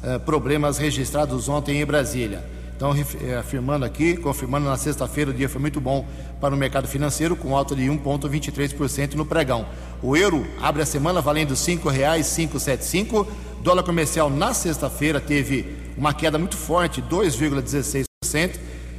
eh, 0.00 0.16
problemas 0.16 0.78
registrados 0.78 1.48
ontem 1.48 1.80
em 1.80 1.84
Brasília. 1.84 2.44
Então, 2.76 2.94
eh, 2.94 3.34
afirmando 3.34 3.84
aqui, 3.84 4.16
confirmando 4.16 4.68
na 4.68 4.76
sexta-feira, 4.76 5.32
o 5.32 5.34
dia 5.34 5.48
foi 5.48 5.60
muito 5.60 5.80
bom 5.80 6.06
para 6.40 6.54
o 6.54 6.56
mercado 6.56 6.86
financeiro, 6.86 7.34
com 7.34 7.56
alta 7.56 7.74
de 7.74 7.82
1,23% 7.82 9.14
no 9.14 9.26
pregão. 9.26 9.66
O 10.00 10.16
euro 10.16 10.46
abre 10.62 10.82
a 10.82 10.86
semana 10.86 11.20
valendo 11.20 11.50
R$ 11.50 11.56
5,575. 11.56 13.26
Dólar 13.60 13.82
comercial 13.82 14.30
na 14.30 14.54
sexta-feira 14.54 15.20
teve 15.20 15.66
uma 15.98 16.14
queda 16.14 16.38
muito 16.38 16.56
forte, 16.56 17.02
2,16% 17.02 18.08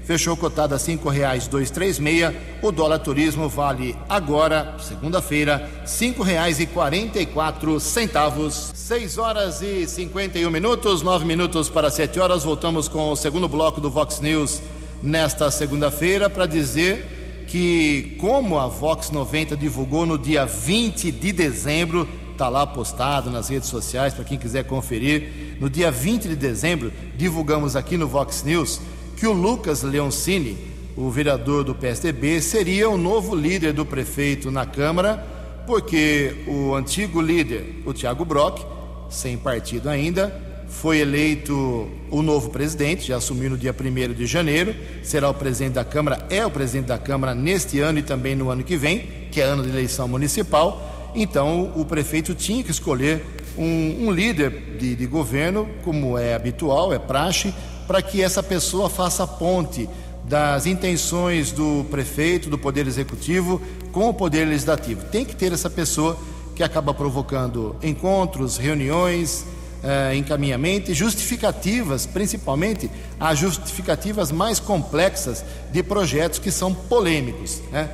fechou 0.09 0.35
cotado 0.35 0.73
a 0.73 0.77
R$ 0.77 0.83
5,236. 0.83 2.33
O 2.63 2.71
dólar 2.71 2.97
turismo 2.97 3.47
vale 3.47 3.95
agora, 4.09 4.75
segunda-feira, 4.79 5.69
R$ 5.81 5.85
5,44. 5.85 7.79
6 8.49 9.17
horas 9.19 9.61
e 9.61 9.85
51 9.85 10.49
minutos, 10.49 11.03
9 11.03 11.25
minutos 11.25 11.69
para 11.69 11.91
7 11.91 12.19
horas. 12.19 12.43
Voltamos 12.43 12.87
com 12.87 13.11
o 13.11 13.15
segundo 13.15 13.47
bloco 13.47 13.79
do 13.79 13.91
Vox 13.91 14.19
News 14.19 14.63
nesta 15.03 15.51
segunda-feira 15.51 16.27
para 16.27 16.47
dizer 16.47 17.45
que, 17.47 18.17
como 18.19 18.57
a 18.57 18.65
Vox 18.65 19.11
90 19.11 19.55
divulgou 19.55 20.07
no 20.07 20.17
dia 20.17 20.43
20 20.43 21.11
de 21.11 21.31
dezembro, 21.31 22.09
está 22.39 22.47
lá 22.47 22.65
postado 22.65 23.29
nas 23.29 23.49
redes 23.49 23.67
sociais 23.67 24.13
para 24.13 24.23
quem 24.23 24.37
quiser 24.37 24.63
conferir. 24.63 25.57
No 25.59 25.69
dia 25.69 25.91
20 25.91 26.29
de 26.29 26.37
dezembro, 26.37 26.89
divulgamos 27.17 27.75
aqui 27.75 27.97
no 27.97 28.07
Vox 28.07 28.43
News 28.43 28.79
que 29.17 29.27
o 29.27 29.33
Lucas 29.33 29.83
Leoncini, 29.83 30.57
o 30.95 31.09
vereador 31.09 31.65
do 31.65 31.75
PSDB, 31.75 32.39
seria 32.39 32.89
o 32.89 32.97
novo 32.97 33.35
líder 33.35 33.73
do 33.73 33.85
prefeito 33.85 34.49
na 34.49 34.65
Câmara, 34.65 35.17
porque 35.67 36.45
o 36.47 36.73
antigo 36.75 37.19
líder, 37.19 37.83
o 37.85 37.91
Tiago 37.91 38.23
Brock, 38.23 38.65
sem 39.09 39.37
partido 39.37 39.89
ainda, 39.89 40.33
foi 40.69 40.99
eleito 40.99 41.89
o 42.09 42.21
novo 42.21 42.51
presidente, 42.51 43.05
já 43.05 43.17
assumiu 43.17 43.49
no 43.49 43.57
dia 43.57 43.75
1 43.77 44.13
de 44.13 44.25
janeiro, 44.25 44.73
será 45.03 45.29
o 45.29 45.33
presidente 45.33 45.73
da 45.73 45.83
Câmara, 45.83 46.25
é 46.29 46.45
o 46.45 46.49
presidente 46.49 46.87
da 46.87 46.97
Câmara 46.97 47.35
neste 47.35 47.81
ano 47.81 47.99
e 47.99 48.01
também 48.01 48.33
no 48.33 48.49
ano 48.49 48.63
que 48.63 48.77
vem, 48.77 48.99
que 49.29 49.41
é 49.41 49.43
ano 49.43 49.61
de 49.61 49.69
eleição 49.69 50.07
municipal. 50.07 50.98
Então, 51.15 51.71
o 51.75 51.85
prefeito 51.85 52.33
tinha 52.33 52.63
que 52.63 52.71
escolher 52.71 53.25
um, 53.57 54.07
um 54.07 54.11
líder 54.11 54.77
de, 54.79 54.95
de 54.95 55.05
governo, 55.05 55.67
como 55.83 56.17
é 56.17 56.33
habitual, 56.33 56.93
é 56.93 56.99
praxe, 56.99 57.53
para 57.87 58.01
que 58.01 58.21
essa 58.21 58.43
pessoa 58.43 58.89
faça 58.89 59.25
ponte 59.25 59.89
das 60.25 60.67
intenções 60.67 61.51
do 61.51 61.85
prefeito, 61.89 62.49
do 62.49 62.57
Poder 62.57 62.85
Executivo 62.85 63.59
com 63.91 64.09
o 64.09 64.13
Poder 64.13 64.45
Legislativo. 64.45 65.03
Tem 65.05 65.25
que 65.25 65.35
ter 65.35 65.51
essa 65.51 65.69
pessoa 65.69 66.17
que 66.55 66.63
acaba 66.63 66.93
provocando 66.93 67.75
encontros, 67.81 68.57
reuniões, 68.57 69.45
eh, 69.83 70.15
encaminhamento 70.15 70.91
e 70.91 70.93
justificativas, 70.93 72.05
principalmente 72.05 72.91
as 73.19 73.39
justificativas 73.39 74.31
mais 74.31 74.59
complexas 74.59 75.43
de 75.71 75.81
projetos 75.81 76.37
que 76.37 76.51
são 76.51 76.73
polêmicos. 76.73 77.61
Né? 77.71 77.89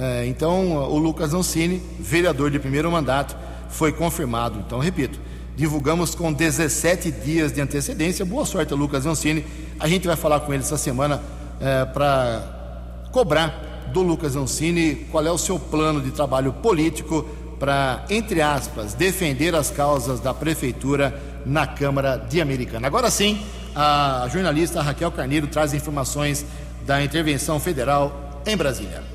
Eh, 0.00 0.26
então, 0.28 0.76
o 0.90 0.96
Lucas 0.96 1.34
Ancini, 1.34 1.82
vereador 1.98 2.50
de 2.50 2.58
primeiro 2.58 2.90
mandato, 2.90 3.36
foi 3.68 3.92
confirmado. 3.92 4.58
Então, 4.66 4.78
repito, 4.78 5.20
divulgamos 5.54 6.14
com 6.14 6.32
17 6.32 7.10
dias 7.10 7.52
de 7.52 7.60
antecedência. 7.60 8.24
Boa 8.24 8.46
sorte, 8.46 8.72
Lucas 8.72 9.04
Ancini. 9.04 9.44
A 9.78 9.86
gente 9.86 10.06
vai 10.06 10.16
falar 10.16 10.40
com 10.40 10.54
ele 10.54 10.62
essa 10.62 10.78
semana 10.78 11.20
é, 11.60 11.84
para 11.84 13.02
cobrar 13.12 13.90
do 13.92 14.00
Lucas 14.00 14.36
Ancini 14.36 15.06
qual 15.10 15.26
é 15.26 15.30
o 15.30 15.36
seu 15.36 15.58
plano 15.58 16.00
de 16.00 16.12
trabalho 16.12 16.54
político 16.54 17.28
para, 17.58 18.06
entre 18.08 18.40
aspas, 18.40 18.94
defender 18.94 19.54
as 19.54 19.70
causas 19.70 20.18
da 20.18 20.32
prefeitura 20.32 21.20
na 21.44 21.66
Câmara 21.66 22.16
de 22.16 22.40
Americana. 22.40 22.86
Agora 22.86 23.10
sim, 23.10 23.38
a 23.76 24.26
jornalista 24.32 24.80
Raquel 24.80 25.12
Carneiro 25.12 25.46
traz 25.46 25.74
informações 25.74 26.46
da 26.86 27.04
intervenção 27.04 27.60
federal 27.60 28.40
em 28.46 28.56
Brasília. 28.56 29.09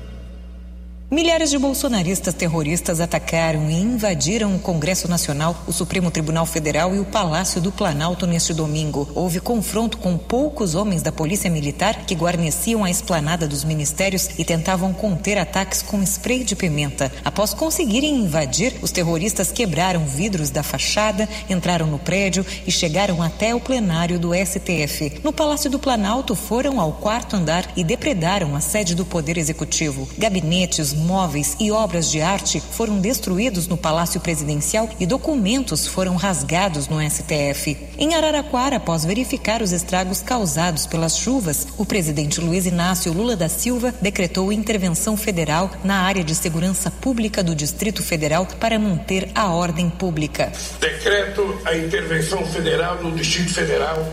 Milhares 1.08 1.50
de 1.50 1.58
bolsonaristas 1.58 2.34
terroristas 2.34 3.00
atacaram 3.00 3.70
e 3.70 3.74
invadiram 3.74 4.56
o 4.56 4.58
Congresso 4.58 5.06
Nacional, 5.06 5.56
o 5.64 5.72
Supremo 5.72 6.10
Tribunal 6.10 6.44
Federal 6.44 6.96
e 6.96 6.98
o 6.98 7.04
Palácio 7.04 7.60
do 7.60 7.70
Planalto 7.70 8.26
neste 8.26 8.52
domingo. 8.52 9.08
Houve 9.14 9.38
confronto 9.38 9.98
com 9.98 10.18
poucos 10.18 10.74
homens 10.74 11.02
da 11.02 11.12
Polícia 11.12 11.48
Militar 11.48 12.06
que 12.06 12.16
guarneciam 12.16 12.82
a 12.82 12.90
esplanada 12.90 13.46
dos 13.46 13.62
ministérios 13.62 14.30
e 14.36 14.44
tentavam 14.44 14.92
conter 14.92 15.38
ataques 15.38 15.80
com 15.80 16.02
spray 16.02 16.42
de 16.42 16.56
pimenta. 16.56 17.12
Após 17.24 17.54
conseguirem 17.54 18.16
invadir, 18.16 18.74
os 18.82 18.90
terroristas 18.90 19.52
quebraram 19.52 20.04
vidros 20.06 20.50
da 20.50 20.64
fachada, 20.64 21.28
entraram 21.48 21.86
no 21.86 22.00
prédio 22.00 22.44
e 22.66 22.72
chegaram 22.72 23.22
até 23.22 23.54
o 23.54 23.60
plenário 23.60 24.18
do 24.18 24.34
STF. 24.34 25.20
No 25.22 25.32
Palácio 25.32 25.70
do 25.70 25.78
Planalto, 25.78 26.34
foram 26.34 26.80
ao 26.80 26.94
quarto 26.94 27.36
andar 27.36 27.70
e 27.76 27.84
depredaram 27.84 28.56
a 28.56 28.60
sede 28.60 28.96
do 28.96 29.04
Poder 29.04 29.38
Executivo. 29.38 30.08
Gabinetes, 30.18 30.95
móveis 30.96 31.56
e 31.60 31.70
obras 31.70 32.10
de 32.10 32.20
arte 32.20 32.60
foram 32.60 32.98
destruídos 32.98 33.68
no 33.68 33.76
Palácio 33.76 34.20
Presidencial 34.20 34.88
e 34.98 35.06
documentos 35.06 35.86
foram 35.86 36.16
rasgados 36.16 36.88
no 36.88 37.00
STF. 37.00 37.76
Em 37.98 38.14
Araraquara, 38.14 38.76
após 38.76 39.04
verificar 39.04 39.62
os 39.62 39.72
estragos 39.72 40.20
causados 40.20 40.86
pelas 40.86 41.16
chuvas, 41.16 41.66
o 41.78 41.84
presidente 41.84 42.40
Luiz 42.40 42.66
Inácio 42.66 43.12
Lula 43.12 43.36
da 43.36 43.48
Silva 43.48 43.94
decretou 44.00 44.52
intervenção 44.52 45.16
federal 45.16 45.70
na 45.84 46.00
área 46.00 46.24
de 46.24 46.34
segurança 46.34 46.90
pública 46.90 47.42
do 47.42 47.54
Distrito 47.54 48.02
Federal 48.02 48.46
para 48.58 48.78
manter 48.78 49.28
a 49.34 49.52
ordem 49.52 49.88
pública. 49.90 50.52
Decreto 50.80 51.60
a 51.64 51.76
intervenção 51.76 52.44
federal 52.46 53.02
no 53.02 53.12
Distrito 53.12 53.54
Federal 53.54 54.06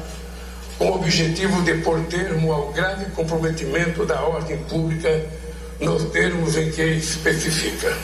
com 0.77 0.85
o 0.85 0.95
objetivo 0.95 1.61
de 1.61 1.75
pôr 1.75 2.01
termo 2.05 2.51
ao 2.51 2.71
grave 2.71 3.05
comprometimento 3.11 4.05
da 4.05 4.21
ordem 4.21 4.57
pública 4.65 5.23
nos 5.79 6.03
termos 6.12 6.55
em 6.57 6.71
que 6.71 6.81
especifica. 6.81 7.95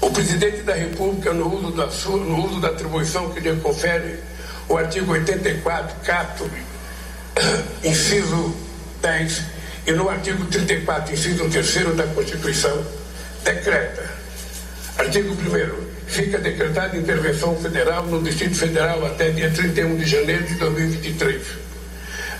O 0.00 0.10
presidente 0.10 0.62
da 0.62 0.74
República, 0.74 1.32
no 1.32 1.54
uso 1.54 1.72
da, 1.72 1.90
sua, 1.90 2.16
no 2.16 2.46
uso 2.46 2.60
da 2.60 2.68
atribuição 2.68 3.30
que 3.30 3.40
lhe 3.40 3.54
confere 3.60 4.18
o 4.68 4.76
artigo 4.76 5.12
84, 5.12 5.96
cato, 6.04 6.50
inciso 7.84 8.54
10, 9.02 9.42
e 9.86 9.92
no 9.92 10.08
artigo 10.08 10.44
34, 10.46 11.12
inciso 11.12 11.48
3 11.48 11.96
da 11.96 12.06
Constituição, 12.08 12.84
decreta. 13.44 14.10
Artigo 14.98 15.32
1 15.32 15.90
fica 16.06 16.38
decretada 16.38 16.96
intervenção 16.96 17.56
federal 17.56 18.04
no 18.06 18.22
Distrito 18.22 18.56
Federal 18.56 19.04
até 19.06 19.30
dia 19.30 19.50
31 19.50 19.96
de 19.96 20.04
janeiro 20.04 20.44
de 20.44 20.54
2023. 20.54 21.69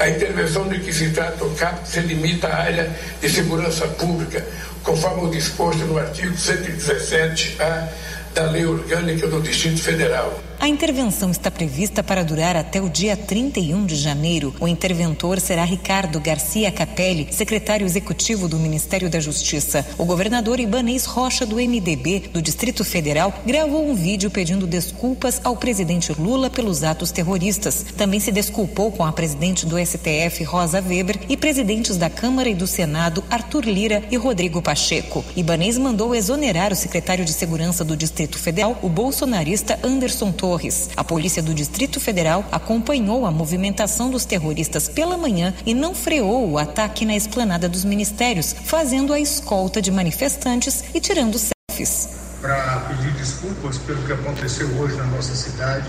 A 0.01 0.09
intervenção 0.09 0.67
de 0.67 0.79
que 0.79 0.95
se 0.95 1.11
trata 1.11 1.45
o 1.45 1.55
CAP 1.55 1.87
se 1.87 2.01
limita 2.01 2.49
à 2.49 2.63
área 2.63 2.91
de 3.21 3.29
segurança 3.29 3.87
pública, 3.87 4.43
conforme 4.83 5.29
o 5.29 5.31
disposto 5.31 5.85
no 5.85 5.99
artigo 5.99 6.35
117-A 6.35 7.89
da 8.35 8.51
Lei 8.51 8.65
Orgânica 8.65 9.27
do 9.27 9.43
Distrito 9.43 9.83
Federal. 9.83 10.50
A 10.61 10.69
intervenção 10.69 11.31
está 11.31 11.51
prevista 11.51 12.03
para 12.03 12.23
durar 12.23 12.55
até 12.55 12.83
o 12.83 12.91
dia 12.91 13.17
31 13.17 13.87
de 13.87 13.97
janeiro. 13.97 14.55
O 14.61 14.69
interventor 14.69 15.41
será 15.41 15.65
Ricardo 15.65 16.21
Garcia 16.21 16.71
Capelli, 16.71 17.29
secretário 17.31 17.87
executivo 17.87 18.47
do 18.47 18.59
Ministério 18.59 19.09
da 19.09 19.19
Justiça. 19.19 19.87
O 19.97 20.05
governador 20.05 20.61
Ibanês 20.61 21.07
Rocha, 21.07 21.47
do 21.47 21.57
MDB 21.57 22.29
do 22.31 22.43
Distrito 22.43 22.85
Federal, 22.85 23.33
gravou 23.47 23.89
um 23.89 23.95
vídeo 23.95 24.31
pedindo 24.31 24.67
desculpas 24.67 25.41
ao 25.43 25.57
presidente 25.57 26.13
Lula 26.13 26.51
pelos 26.51 26.85
atos 26.85 27.11
terroristas. 27.11 27.87
Também 27.97 28.21
se 28.21 28.31
desculpou 28.31 28.93
com 28.93 29.03
a 29.03 29.13
presidente 29.13 29.65
do 29.65 29.79
STF, 29.79 30.45
Rosa 30.45 30.85
Weber, 30.87 31.21
e 31.27 31.39
presidentes 31.39 31.97
da 31.97 32.11
Câmara 32.11 32.51
e 32.51 32.55
do 32.55 32.67
Senado, 32.67 33.25
Arthur 33.31 33.65
Lira 33.65 34.03
e 34.11 34.17
Rodrigo 34.19 34.61
Pacheco. 34.61 35.25
Ibanês 35.35 35.79
mandou 35.79 36.15
exonerar 36.15 36.71
o 36.71 36.77
secretário 36.77 37.25
de 37.25 37.33
Segurança 37.33 37.83
do 37.83 37.97
Distrito 37.97 38.39
Federal, 38.39 38.79
o 38.83 38.91
bolsonarista 38.91 39.79
Anderson 39.83 40.31
Torres 40.31 40.50
Torres. 40.51 40.91
A 40.97 41.05
Polícia 41.05 41.41
do 41.41 41.55
Distrito 41.55 42.01
Federal 42.01 42.45
acompanhou 42.51 43.25
a 43.25 43.31
movimentação 43.31 44.11
dos 44.11 44.25
terroristas 44.25 44.89
pela 44.89 45.17
manhã 45.17 45.55
e 45.65 45.73
não 45.73 45.95
freou 45.95 46.51
o 46.51 46.59
ataque 46.59 47.05
na 47.05 47.15
esplanada 47.15 47.69
dos 47.69 47.85
ministérios, 47.85 48.53
fazendo 48.65 49.13
a 49.13 49.21
escolta 49.21 49.81
de 49.81 49.93
manifestantes 49.93 50.87
e 50.93 50.99
tirando 50.99 51.39
selfies. 51.39 52.09
Para 52.41 52.81
pedir 52.89 53.13
desculpas 53.13 53.79
pelo 53.79 54.03
que 54.03 54.13
aconteceu 54.13 54.67
hoje 54.77 54.97
na 54.97 55.05
nossa 55.05 55.37
cidade, 55.37 55.89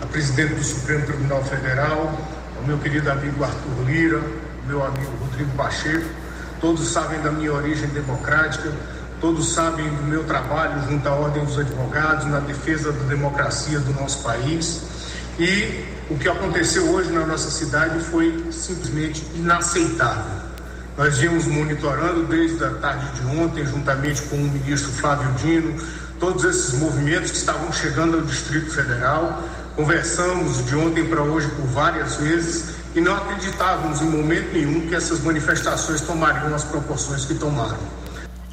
a 0.00 0.06
presidente 0.06 0.54
do 0.54 0.64
Supremo 0.64 1.06
Tribunal 1.06 1.44
Federal, 1.44 2.12
o 2.60 2.66
meu 2.66 2.78
querido 2.78 3.08
amigo 3.08 3.44
Arthur 3.44 3.84
Lira, 3.86 4.20
meu 4.66 4.84
amigo 4.84 5.12
Rodrigo 5.20 5.50
Pacheco, 5.52 6.10
todos 6.60 6.88
sabem 6.88 7.20
da 7.20 7.30
minha 7.30 7.52
origem 7.52 7.88
democrática 7.90 8.72
Todos 9.22 9.54
sabem 9.54 9.88
do 9.88 10.02
meu 10.02 10.24
trabalho 10.24 10.82
junto 10.90 11.08
à 11.08 11.14
Ordem 11.14 11.44
dos 11.44 11.56
Advogados 11.56 12.26
na 12.26 12.40
defesa 12.40 12.90
da 12.90 13.04
democracia 13.04 13.78
do 13.78 13.92
nosso 13.92 14.20
país. 14.24 14.82
E 15.38 15.84
o 16.10 16.18
que 16.18 16.28
aconteceu 16.28 16.90
hoje 16.90 17.12
na 17.12 17.24
nossa 17.24 17.48
cidade 17.48 18.00
foi 18.00 18.46
simplesmente 18.50 19.24
inaceitável. 19.36 20.42
Nós 20.98 21.18
viemos 21.18 21.46
monitorando 21.46 22.24
desde 22.24 22.64
a 22.64 22.70
tarde 22.70 23.20
de 23.20 23.36
ontem, 23.36 23.64
juntamente 23.64 24.22
com 24.22 24.34
o 24.34 24.40
ministro 24.40 24.90
Flávio 24.90 25.30
Dino, 25.34 25.80
todos 26.18 26.42
esses 26.42 26.74
movimentos 26.80 27.30
que 27.30 27.36
estavam 27.36 27.72
chegando 27.72 28.16
ao 28.16 28.22
Distrito 28.22 28.72
Federal. 28.72 29.44
Conversamos 29.76 30.66
de 30.66 30.74
ontem 30.74 31.06
para 31.06 31.22
hoje 31.22 31.46
por 31.50 31.66
várias 31.66 32.16
vezes 32.16 32.74
e 32.92 33.00
não 33.00 33.14
acreditávamos 33.14 34.02
em 34.02 34.06
momento 34.06 34.52
nenhum 34.52 34.88
que 34.88 34.96
essas 34.96 35.20
manifestações 35.20 36.00
tomariam 36.00 36.52
as 36.52 36.64
proporções 36.64 37.24
que 37.24 37.34
tomaram. 37.34 38.01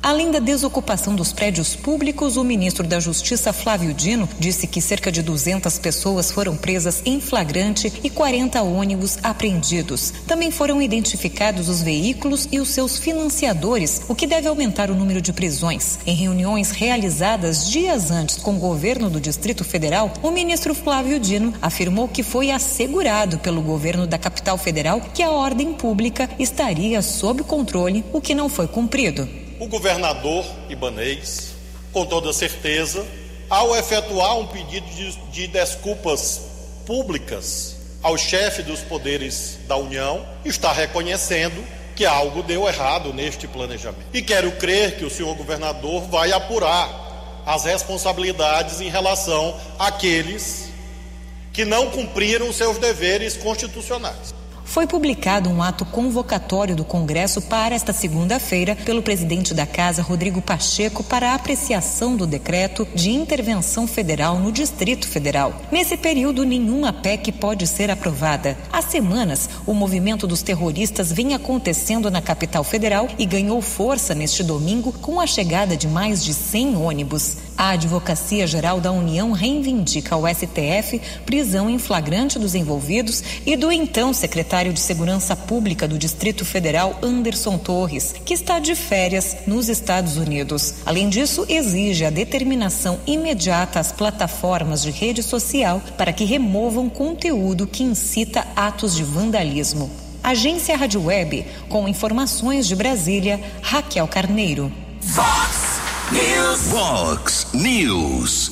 Além 0.01 0.31
da 0.31 0.39
desocupação 0.39 1.13
dos 1.13 1.33
prédios 1.33 1.75
públicos, 1.75 2.37
o 2.37 2.43
ministro 2.43 2.87
da 2.87 3.01
Justiça, 3.01 3.51
Flávio 3.51 3.93
Dino, 3.93 4.29
disse 4.39 4.65
que 4.65 4.79
cerca 4.79 5.11
de 5.11 5.21
200 5.21 5.77
pessoas 5.77 6.31
foram 6.31 6.55
presas 6.55 7.01
em 7.05 7.19
flagrante 7.19 7.91
e 8.01 8.09
40 8.09 8.61
ônibus 8.61 9.17
apreendidos. 9.21 10.13
Também 10.25 10.51
foram 10.51 10.81
identificados 10.81 11.67
os 11.67 11.81
veículos 11.81 12.47
e 12.49 12.59
os 12.61 12.69
seus 12.69 12.97
financiadores, 12.97 14.01
o 14.07 14.15
que 14.15 14.25
deve 14.25 14.47
aumentar 14.47 14.89
o 14.89 14.95
número 14.95 15.21
de 15.21 15.33
prisões. 15.33 15.99
Em 16.05 16.15
reuniões 16.15 16.71
realizadas 16.71 17.69
dias 17.69 18.09
antes 18.09 18.37
com 18.37 18.55
o 18.55 18.59
governo 18.59 19.09
do 19.09 19.19
Distrito 19.19 19.65
Federal, 19.65 20.13
o 20.23 20.31
ministro 20.31 20.73
Flávio 20.73 21.19
Dino 21.19 21.53
afirmou 21.61 22.07
que 22.07 22.23
foi 22.23 22.51
assegurado 22.51 23.37
pelo 23.39 23.61
governo 23.61 24.07
da 24.07 24.17
capital 24.17 24.57
federal 24.57 25.01
que 25.13 25.21
a 25.21 25.29
ordem 25.29 25.73
pública 25.73 26.29
estaria 26.39 27.01
sob 27.01 27.43
controle, 27.43 28.05
o 28.13 28.21
que 28.21 28.33
não 28.33 28.47
foi 28.47 28.67
cumprido 28.67 29.27
o 29.59 29.67
governador 29.67 30.45
Ibanês, 30.69 31.53
com 31.91 32.05
toda 32.05 32.31
certeza, 32.31 33.05
ao 33.49 33.75
efetuar 33.75 34.37
um 34.37 34.47
pedido 34.47 34.87
de, 34.87 35.11
de 35.31 35.47
desculpas 35.47 36.41
públicas 36.85 37.75
ao 38.01 38.17
chefe 38.17 38.63
dos 38.63 38.79
poderes 38.79 39.59
da 39.67 39.75
União, 39.75 40.25
está 40.45 40.71
reconhecendo 40.71 41.61
que 41.95 42.05
algo 42.05 42.41
deu 42.41 42.65
errado 42.65 43.13
neste 43.13 43.45
planejamento. 43.47 44.07
E 44.13 44.21
quero 44.21 44.51
crer 44.53 44.97
que 44.97 45.03
o 45.03 45.09
senhor 45.09 45.35
governador 45.35 46.03
vai 46.03 46.31
apurar 46.31 47.43
as 47.45 47.65
responsabilidades 47.65 48.79
em 48.79 48.89
relação 48.89 49.59
àqueles 49.77 50.69
que 51.51 51.65
não 51.65 51.89
cumpriram 51.89 52.53
seus 52.53 52.77
deveres 52.77 53.35
constitucionais 53.35 54.38
foi 54.69 54.85
publicado 54.85 55.49
um 55.49 55.63
ato 55.63 55.83
convocatório 55.83 56.75
do 56.75 56.85
Congresso 56.85 57.41
para 57.41 57.73
esta 57.73 57.91
segunda-feira 57.91 58.75
pelo 58.75 59.01
presidente 59.01 59.51
da 59.51 59.65
Casa, 59.65 60.03
Rodrigo 60.03 60.43
Pacheco, 60.43 61.03
para 61.03 61.33
apreciação 61.33 62.15
do 62.15 62.27
decreto 62.27 62.87
de 62.93 63.09
intervenção 63.09 63.87
federal 63.87 64.37
no 64.37 64.51
Distrito 64.51 65.07
Federal. 65.07 65.59
Nesse 65.71 65.97
período, 65.97 66.45
nenhuma 66.45 66.93
PEC 66.93 67.31
pode 67.31 67.65
ser 67.65 67.89
aprovada. 67.89 68.55
Há 68.71 68.81
semanas, 68.83 69.49
o 69.65 69.73
movimento 69.73 70.27
dos 70.27 70.43
terroristas 70.43 71.11
vem 71.11 71.33
acontecendo 71.33 72.11
na 72.11 72.21
capital 72.21 72.63
federal 72.63 73.07
e 73.17 73.25
ganhou 73.25 73.59
força 73.63 74.13
neste 74.13 74.43
domingo 74.43 74.93
com 74.93 75.19
a 75.19 75.25
chegada 75.25 75.75
de 75.75 75.87
mais 75.87 76.23
de 76.23 76.33
100 76.33 76.75
ônibus. 76.75 77.37
A 77.59 77.71
Advocacia 77.71 78.47
Geral 78.47 78.79
da 78.79 78.89
União 78.89 79.33
reivindica 79.33 80.15
ao 80.15 80.23
STF 80.25 81.01
prisão 81.25 81.69
em 81.69 81.77
flagrante 81.77 82.39
dos 82.39 82.55
envolvidos 82.55 83.21
e 83.45 83.57
do 83.57 83.69
então 83.69 84.13
secretário 84.13 84.71
de 84.71 84.79
Segurança 84.79 85.35
Pública 85.35 85.85
do 85.85 85.97
Distrito 85.97 86.45
Federal, 86.45 86.97
Anderson 87.03 87.57
Torres, 87.57 88.15
que 88.23 88.33
está 88.33 88.59
de 88.59 88.75
férias 88.75 89.35
nos 89.45 89.67
Estados 89.67 90.15
Unidos. 90.15 90.75
Além 90.85 91.09
disso, 91.09 91.45
exige 91.49 92.05
a 92.05 92.09
determinação 92.09 92.97
imediata 93.05 93.77
às 93.77 93.91
plataformas 93.91 94.81
de 94.81 94.91
rede 94.91 95.21
social 95.21 95.81
para 95.97 96.13
que 96.13 96.23
removam 96.23 96.87
conteúdo 96.87 97.67
que 97.67 97.83
incita 97.83 98.47
atos 98.55 98.95
de 98.95 99.03
vandalismo. 99.03 99.91
Agência 100.23 100.77
Rádio 100.77 101.03
Web, 101.03 101.45
com 101.67 101.89
informações 101.89 102.65
de 102.65 102.75
Brasília, 102.77 103.37
Raquel 103.61 104.07
Carneiro. 104.07 104.71
Fox. 106.09 106.11
News. 106.11 106.61
Fox 106.71 107.47
News. 107.53 108.47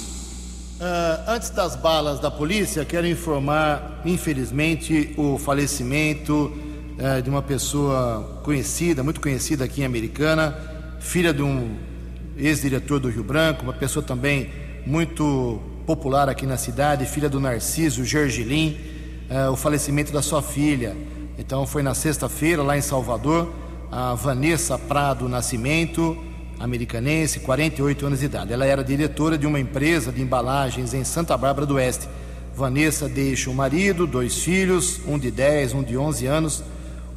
Uh, 0.79 1.23
antes 1.27 1.49
das 1.49 1.75
balas 1.75 2.19
da 2.19 2.29
polícia, 2.29 2.85
quero 2.85 3.07
informar, 3.07 4.01
infelizmente, 4.05 5.15
o 5.17 5.39
falecimento 5.39 6.51
uh, 6.99 7.21
de 7.21 7.29
uma 7.29 7.41
pessoa 7.41 8.41
conhecida, 8.43 9.03
muito 9.03 9.19
conhecida 9.19 9.65
aqui 9.65 9.81
em 9.81 9.85
Americana, 9.85 10.55
filha 10.99 11.33
de 11.33 11.41
um 11.41 11.75
ex-diretor 12.37 12.99
do 12.99 13.09
Rio 13.09 13.23
Branco, 13.23 13.63
uma 13.63 13.73
pessoa 13.73 14.05
também 14.05 14.51
muito 14.85 15.59
popular 15.87 16.29
aqui 16.29 16.45
na 16.45 16.57
cidade, 16.57 17.05
filha 17.07 17.27
do 17.27 17.39
Narciso 17.39 18.05
Gergelim, 18.05 18.77
uh, 19.31 19.51
o 19.51 19.55
falecimento 19.55 20.11
da 20.13 20.21
sua 20.21 20.43
filha. 20.43 20.95
Então 21.39 21.65
foi 21.65 21.81
na 21.81 21.95
sexta-feira, 21.95 22.61
lá 22.61 22.77
em 22.77 22.81
Salvador, 22.81 23.51
a 23.91 24.13
Vanessa 24.13 24.77
Prado 24.77 25.27
Nascimento 25.27 26.15
americanense, 26.59 27.39
48 27.39 28.05
anos 28.05 28.19
de 28.19 28.25
idade. 28.25 28.53
Ela 28.53 28.65
era 28.65 28.83
diretora 28.83 29.37
de 29.37 29.45
uma 29.45 29.59
empresa 29.59 30.11
de 30.11 30.21
embalagens 30.21 30.93
em 30.93 31.03
Santa 31.03 31.37
Bárbara 31.37 31.65
do 31.65 31.75
Oeste. 31.75 32.07
Vanessa 32.55 33.07
deixa 33.07 33.49
o 33.49 33.53
marido, 33.53 34.07
dois 34.07 34.39
filhos, 34.39 34.99
um 35.07 35.19
de 35.19 35.29
10, 35.29 35.73
um 35.73 35.83
de 35.83 35.97
11 35.97 36.25
anos. 36.25 36.63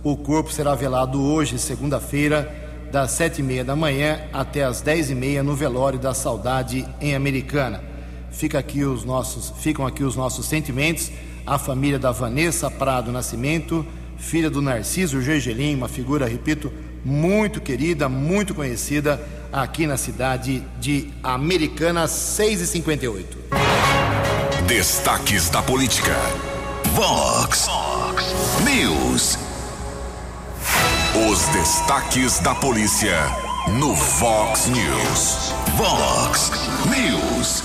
O 0.02 0.16
corpo 0.16 0.52
será 0.52 0.74
velado 0.74 1.22
hoje, 1.22 1.58
segunda-feira, 1.58 2.54
das 2.90 3.12
sete 3.12 3.40
e 3.40 3.42
meia 3.42 3.64
da 3.64 3.76
manhã 3.76 4.20
até 4.32 4.64
as 4.64 4.80
dez 4.80 5.10
e 5.10 5.14
meia 5.14 5.42
no 5.42 5.54
velório 5.54 5.98
da 5.98 6.12
Saudade 6.12 6.86
em 7.00 7.14
Americana. 7.14 7.82
Fica 8.30 8.58
aqui 8.58 8.84
os 8.84 9.04
nossos, 9.04 9.52
ficam 9.60 9.86
aqui 9.86 10.02
os 10.02 10.16
nossos 10.16 10.46
sentimentos 10.46 11.10
à 11.46 11.58
família 11.58 11.98
da 11.98 12.10
Vanessa 12.10 12.70
Prado 12.70 13.12
Nascimento, 13.12 13.86
filha 14.18 14.50
do 14.50 14.60
Narciso 14.60 15.20
Gergelim, 15.22 15.74
uma 15.74 15.88
figura, 15.88 16.26
repito, 16.26 16.72
muito 17.04 17.60
querida, 17.60 18.08
muito 18.08 18.54
conhecida 18.54 19.20
aqui 19.52 19.86
na 19.86 19.96
cidade 19.96 20.62
de 20.78 21.10
Americana, 21.22 22.06
6 22.06 22.60
e 22.60 22.66
58 22.66 23.38
Destaques 24.66 25.50
da 25.50 25.60
política. 25.62 26.14
Vox 26.94 27.68
News. 28.64 29.38
Os 31.28 31.48
destaques 31.48 32.38
da 32.38 32.54
polícia 32.54 33.16
no 33.78 33.94
Vox 33.94 34.68
News. 34.68 35.52
Vox 35.76 36.52
News. 36.86 37.62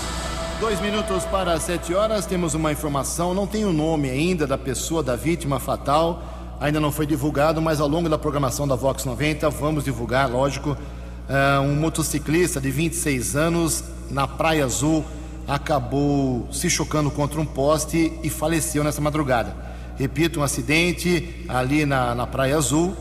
Dois 0.60 0.82
minutos 0.82 1.26
para 1.26 1.60
sete 1.60 1.94
horas, 1.94 2.26
temos 2.26 2.54
uma 2.54 2.72
informação. 2.72 3.34
Não 3.34 3.46
tem 3.46 3.66
o 3.66 3.74
nome 3.74 4.10
ainda 4.10 4.48
da 4.48 4.58
pessoa, 4.58 5.04
da 5.04 5.16
vítima 5.16 5.60
fatal. 5.60 6.24
Ainda 6.60 6.80
não 6.80 6.92
foi 6.92 7.06
divulgado, 7.06 7.62
mas 7.62 7.82
ao 7.82 7.88
longo 7.88 8.08
da 8.08 8.18
programação 8.18 8.68
da 8.68 8.76
Vox 8.76 9.04
90 9.04 9.50
vamos 9.50 9.84
divulgar, 9.84 10.30
lógico. 10.30 10.72
Uh, 10.72 11.62
um 11.62 11.76
motociclista 11.76 12.62
de 12.62 12.70
26 12.72 13.36
anos 13.36 13.84
na 14.10 14.28
Praia 14.28 14.66
Azul 14.66 15.04
acabou 15.48 16.48
se 16.52 16.70
chocando 16.70 17.12
contra 17.12 17.40
um 17.40 17.46
poste 17.46 18.14
e 18.24 18.30
faleceu 18.30 18.84
nessa 18.84 19.02
madrugada. 19.02 19.56
Repito, 19.98 20.40
um 20.40 20.44
acidente 20.44 21.46
ali 21.48 21.86
na, 21.86 22.14
na 22.16 22.28
Praia 22.28 22.58
Azul. 22.58 22.96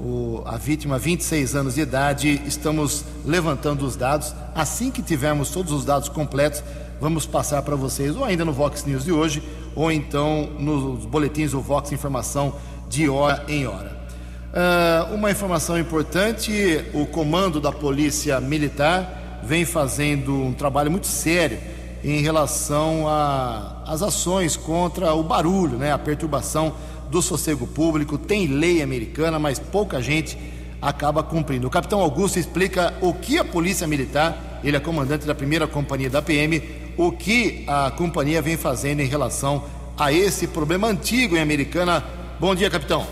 O, 0.00 0.42
a 0.44 0.56
vítima, 0.56 0.98
26 0.98 1.54
anos 1.54 1.74
de 1.74 1.80
idade. 1.80 2.42
Estamos 2.46 3.04
levantando 3.24 3.84
os 3.84 3.96
dados. 3.96 4.34
Assim 4.54 4.90
que 4.90 5.02
tivermos 5.02 5.50
todos 5.50 5.72
os 5.72 5.84
dados 5.84 6.08
completos, 6.08 6.62
vamos 7.00 7.26
passar 7.26 7.62
para 7.62 7.76
vocês, 7.76 8.14
ou 8.16 8.24
ainda 8.24 8.44
no 8.44 8.52
Vox 8.52 8.84
News 8.84 9.04
de 9.04 9.12
hoje, 9.12 9.42
ou 9.74 9.90
então 9.90 10.48
nos 10.58 11.06
boletins 11.06 11.52
do 11.52 11.60
Vox 11.60 11.92
Informação 11.92 12.54
de 12.94 13.08
hora 13.08 13.44
em 13.48 13.66
hora. 13.66 13.92
Uh, 14.52 15.14
uma 15.14 15.30
informação 15.30 15.76
importante: 15.76 16.84
o 16.94 17.04
comando 17.06 17.60
da 17.60 17.72
Polícia 17.72 18.40
Militar 18.40 19.40
vem 19.42 19.64
fazendo 19.64 20.32
um 20.32 20.52
trabalho 20.52 20.90
muito 20.90 21.08
sério 21.08 21.58
em 22.04 22.20
relação 22.20 23.06
às 23.86 24.00
ações 24.00 24.56
contra 24.56 25.12
o 25.14 25.22
barulho, 25.22 25.76
né, 25.76 25.92
a 25.92 25.98
perturbação 25.98 26.74
do 27.10 27.20
sossego 27.20 27.66
público. 27.66 28.16
Tem 28.16 28.46
lei 28.46 28.80
americana, 28.80 29.38
mas 29.38 29.58
pouca 29.58 30.00
gente 30.00 30.38
acaba 30.80 31.22
cumprindo. 31.22 31.66
O 31.66 31.70
capitão 31.70 32.00
Augusto 32.00 32.38
explica 32.38 32.94
o 33.00 33.12
que 33.12 33.38
a 33.38 33.44
Polícia 33.44 33.86
Militar, 33.86 34.60
ele 34.62 34.76
é 34.76 34.80
comandante 34.80 35.26
da 35.26 35.34
primeira 35.34 35.66
companhia 35.66 36.10
da 36.10 36.22
PM, 36.22 36.62
o 36.96 37.10
que 37.10 37.64
a 37.66 37.90
companhia 37.90 38.40
vem 38.40 38.56
fazendo 38.56 39.00
em 39.00 39.06
relação 39.06 39.64
a 39.98 40.12
esse 40.12 40.46
problema 40.46 40.86
antigo 40.86 41.36
em 41.36 41.40
Americana. 41.40 42.04
Bom 42.44 42.54
dia, 42.54 42.68
capitão. 42.68 43.06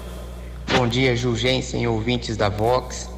Bom 0.76 0.86
dia, 0.86 1.16
Julgensen, 1.16 1.86
ouvintes 1.86 2.36
da 2.36 2.50
Vox. 2.50 3.08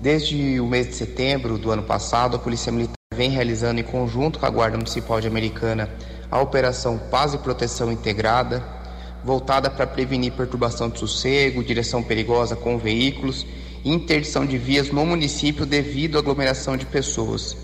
Desde 0.00 0.60
o 0.60 0.64
mês 0.64 0.86
de 0.86 0.94
setembro 0.94 1.58
do 1.58 1.72
ano 1.72 1.82
passado, 1.82 2.36
a 2.36 2.38
Polícia 2.38 2.70
Militar 2.70 2.94
vem 3.12 3.30
realizando 3.30 3.80
em 3.80 3.82
conjunto 3.82 4.38
com 4.38 4.46
a 4.46 4.48
Guarda 4.48 4.76
Municipal 4.76 5.20
de 5.20 5.26
Americana 5.26 5.90
a 6.30 6.40
Operação 6.40 6.96
Paz 7.10 7.34
e 7.34 7.38
Proteção 7.38 7.90
Integrada, 7.90 8.64
voltada 9.24 9.68
para 9.68 9.88
prevenir 9.88 10.34
perturbação 10.34 10.88
de 10.88 11.00
sossego, 11.00 11.64
direção 11.64 12.00
perigosa 12.00 12.54
com 12.54 12.78
veículos 12.78 13.44
e 13.84 13.90
interdição 13.90 14.46
de 14.46 14.56
vias 14.56 14.92
no 14.92 15.04
município 15.04 15.66
devido 15.66 16.14
à 16.14 16.20
aglomeração 16.20 16.76
de 16.76 16.86
pessoas. 16.86 17.56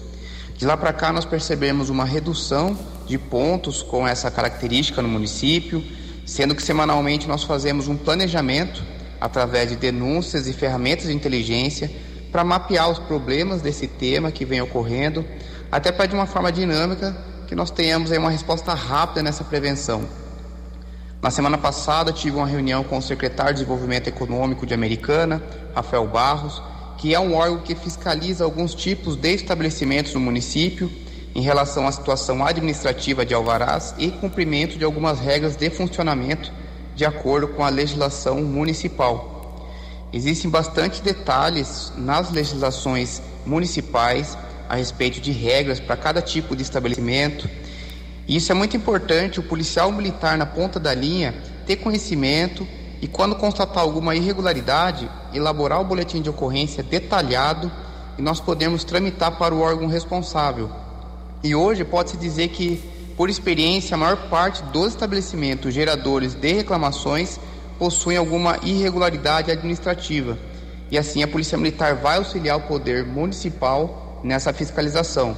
De 0.56 0.66
lá 0.66 0.76
para 0.76 0.92
cá, 0.92 1.12
nós 1.12 1.24
percebemos 1.24 1.88
uma 1.88 2.04
redução 2.04 2.76
de 3.06 3.16
pontos 3.16 3.80
com 3.80 4.04
essa 4.04 4.28
característica 4.28 5.00
no 5.00 5.08
município, 5.08 5.84
sendo 6.24 6.54
que 6.54 6.62
semanalmente 6.62 7.26
nós 7.26 7.42
fazemos 7.44 7.88
um 7.88 7.96
planejamento 7.96 8.82
através 9.20 9.68
de 9.68 9.76
denúncias 9.76 10.46
e 10.46 10.52
ferramentas 10.52 11.06
de 11.06 11.12
inteligência 11.12 11.90
para 12.30 12.42
mapear 12.42 12.90
os 12.90 12.98
problemas 12.98 13.60
desse 13.60 13.86
tema 13.86 14.32
que 14.32 14.44
vem 14.44 14.60
ocorrendo, 14.60 15.24
até 15.70 15.92
para 15.92 16.06
de 16.06 16.14
uma 16.14 16.26
forma 16.26 16.50
dinâmica 16.50 17.16
que 17.46 17.54
nós 17.54 17.70
tenhamos 17.70 18.10
aí 18.10 18.18
uma 18.18 18.30
resposta 18.30 18.72
rápida 18.72 19.22
nessa 19.22 19.44
prevenção. 19.44 20.08
Na 21.20 21.30
semana 21.30 21.56
passada 21.56 22.12
tive 22.12 22.36
uma 22.36 22.46
reunião 22.46 22.82
com 22.82 22.98
o 22.98 23.02
secretário 23.02 23.52
de 23.52 23.60
Desenvolvimento 23.60 24.08
Econômico 24.08 24.66
de 24.66 24.74
Americana, 24.74 25.40
Rafael 25.74 26.06
Barros, 26.08 26.60
que 26.98 27.14
é 27.14 27.20
um 27.20 27.34
órgão 27.34 27.60
que 27.60 27.74
fiscaliza 27.74 28.42
alguns 28.44 28.74
tipos 28.74 29.14
de 29.16 29.34
estabelecimentos 29.34 30.14
no 30.14 30.20
município 30.20 30.90
em 31.34 31.40
relação 31.40 31.86
à 31.86 31.92
situação 31.92 32.44
administrativa 32.44 33.24
de 33.24 33.34
alvarás 33.34 33.94
e 33.98 34.10
cumprimento 34.10 34.78
de 34.78 34.84
algumas 34.84 35.18
regras 35.18 35.56
de 35.56 35.70
funcionamento 35.70 36.52
de 36.94 37.04
acordo 37.04 37.48
com 37.48 37.64
a 37.64 37.68
legislação 37.68 38.42
municipal. 38.42 39.32
Existem 40.12 40.50
bastante 40.50 41.00
detalhes 41.02 41.92
nas 41.96 42.30
legislações 42.30 43.22
municipais 43.46 44.36
a 44.68 44.76
respeito 44.76 45.20
de 45.20 45.32
regras 45.32 45.80
para 45.80 45.96
cada 45.96 46.20
tipo 46.20 46.54
de 46.54 46.62
estabelecimento. 46.62 47.48
E 48.28 48.36
isso 48.36 48.52
é 48.52 48.54
muito 48.54 48.76
importante 48.76 49.40
o 49.40 49.42
policial 49.42 49.90
militar 49.90 50.36
na 50.36 50.44
ponta 50.46 50.78
da 50.78 50.94
linha 50.94 51.34
ter 51.66 51.76
conhecimento 51.76 52.66
e 53.00 53.08
quando 53.08 53.34
constatar 53.36 53.82
alguma 53.82 54.14
irregularidade, 54.14 55.10
elaborar 55.32 55.80
o 55.80 55.84
boletim 55.84 56.20
de 56.20 56.30
ocorrência 56.30 56.82
detalhado 56.82 57.72
e 58.18 58.22
nós 58.22 58.38
podemos 58.38 58.84
tramitar 58.84 59.38
para 59.38 59.54
o 59.54 59.60
órgão 59.60 59.88
responsável. 59.88 60.81
E 61.44 61.54
hoje 61.54 61.84
pode-se 61.84 62.16
dizer 62.16 62.48
que, 62.48 62.80
por 63.16 63.28
experiência, 63.28 63.94
a 63.94 63.98
maior 63.98 64.28
parte 64.28 64.62
dos 64.64 64.88
estabelecimentos 64.88 65.74
geradores 65.74 66.34
de 66.34 66.52
reclamações 66.52 67.40
possuem 67.78 68.16
alguma 68.16 68.58
irregularidade 68.62 69.50
administrativa. 69.50 70.38
E 70.90 70.96
assim 70.96 71.22
a 71.22 71.28
Polícia 71.28 71.58
Militar 71.58 71.96
vai 71.96 72.18
auxiliar 72.18 72.56
o 72.58 72.68
poder 72.68 73.04
municipal 73.04 74.20
nessa 74.22 74.52
fiscalização. 74.52 75.36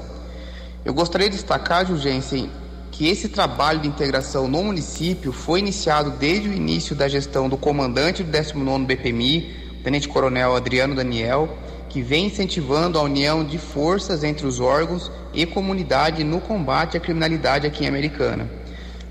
Eu 0.84 0.92
gostaria 0.92 1.30
de 1.30 1.36
destacar, 1.36 1.86
Jurgensen, 1.86 2.50
que 2.90 3.08
esse 3.08 3.28
trabalho 3.28 3.80
de 3.80 3.88
integração 3.88 4.46
no 4.46 4.62
município 4.62 5.32
foi 5.32 5.60
iniciado 5.60 6.10
desde 6.10 6.48
o 6.50 6.52
início 6.52 6.94
da 6.94 7.08
gestão 7.08 7.48
do 7.48 7.56
comandante 7.56 8.22
do 8.22 8.30
19º 8.30 8.84
BPMI, 8.84 9.80
Tenente 9.82 10.08
Coronel 10.08 10.54
Adriano 10.54 10.94
Daniel, 10.94 11.58
que 11.94 12.02
vem 12.02 12.26
incentivando 12.26 12.98
a 12.98 13.02
união 13.02 13.44
de 13.44 13.56
forças 13.56 14.24
entre 14.24 14.44
os 14.48 14.58
órgãos 14.58 15.12
e 15.32 15.46
comunidade 15.46 16.24
no 16.24 16.40
combate 16.40 16.96
à 16.96 17.00
criminalidade 17.00 17.68
aqui 17.68 17.84
em 17.84 17.86
Americana. 17.86 18.50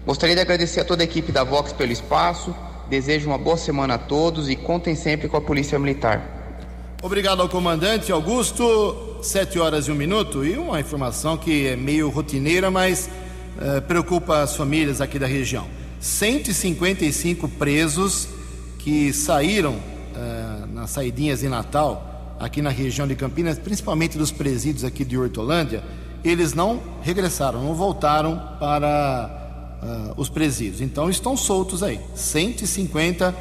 Gostaria 0.05 0.35
de 0.35 0.41
agradecer 0.41 0.81
a 0.81 0.83
toda 0.83 1.01
a 1.01 1.05
equipe 1.05 1.31
da 1.31 1.45
Vox 1.45 1.71
pelo 1.71 1.93
espaço, 1.93 2.53
Desejo 2.89 3.27
uma 3.27 3.37
boa 3.37 3.55
semana 3.55 3.93
a 3.93 3.97
todos 3.97 4.49
e 4.49 4.57
contem 4.57 4.93
sempre 4.95 5.29
com 5.29 5.37
a 5.37 5.41
Polícia 5.41 5.79
Militar. 5.79 6.21
Obrigado 7.01 7.41
ao 7.41 7.47
comandante 7.47 8.11
Augusto. 8.11 9.17
Sete 9.23 9.57
horas 9.57 9.87
e 9.87 9.91
um 9.91 9.95
minuto. 9.95 10.45
E 10.45 10.57
uma 10.57 10.81
informação 10.81 11.37
que 11.37 11.67
é 11.67 11.77
meio 11.77 12.09
rotineira, 12.09 12.69
mas 12.69 13.09
uh, 13.57 13.81
preocupa 13.83 14.41
as 14.41 14.57
famílias 14.57 14.99
aqui 14.99 15.17
da 15.17 15.25
região. 15.25 15.65
155 16.01 17.47
presos 17.47 18.27
que 18.77 19.13
saíram 19.13 19.71
uh, 19.71 20.67
nas 20.73 20.89
saidinhas 20.89 21.39
de 21.39 21.47
Natal, 21.47 22.12
aqui 22.39 22.61
na 22.61 22.69
região 22.69 23.07
de 23.07 23.15
Campinas, 23.15 23.57
principalmente 23.57 24.17
dos 24.17 24.31
presídios 24.31 24.83
aqui 24.83 25.05
de 25.05 25.17
Hortolândia, 25.17 25.83
eles 26.23 26.53
não 26.53 26.81
regressaram, 27.01 27.63
não 27.63 27.75
voltaram 27.75 28.41
para 28.59 29.79
uh, 29.81 30.13
os 30.15 30.29
presídios. 30.29 30.81
Então 30.81 31.09
estão 31.09 31.35
soltos 31.35 31.83
aí. 31.83 31.99
150 32.15 33.35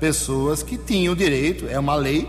pessoas 0.00 0.62
que 0.62 0.76
tinham 0.76 1.14
direito, 1.14 1.66
é 1.68 1.78
uma 1.78 1.94
lei, 1.94 2.28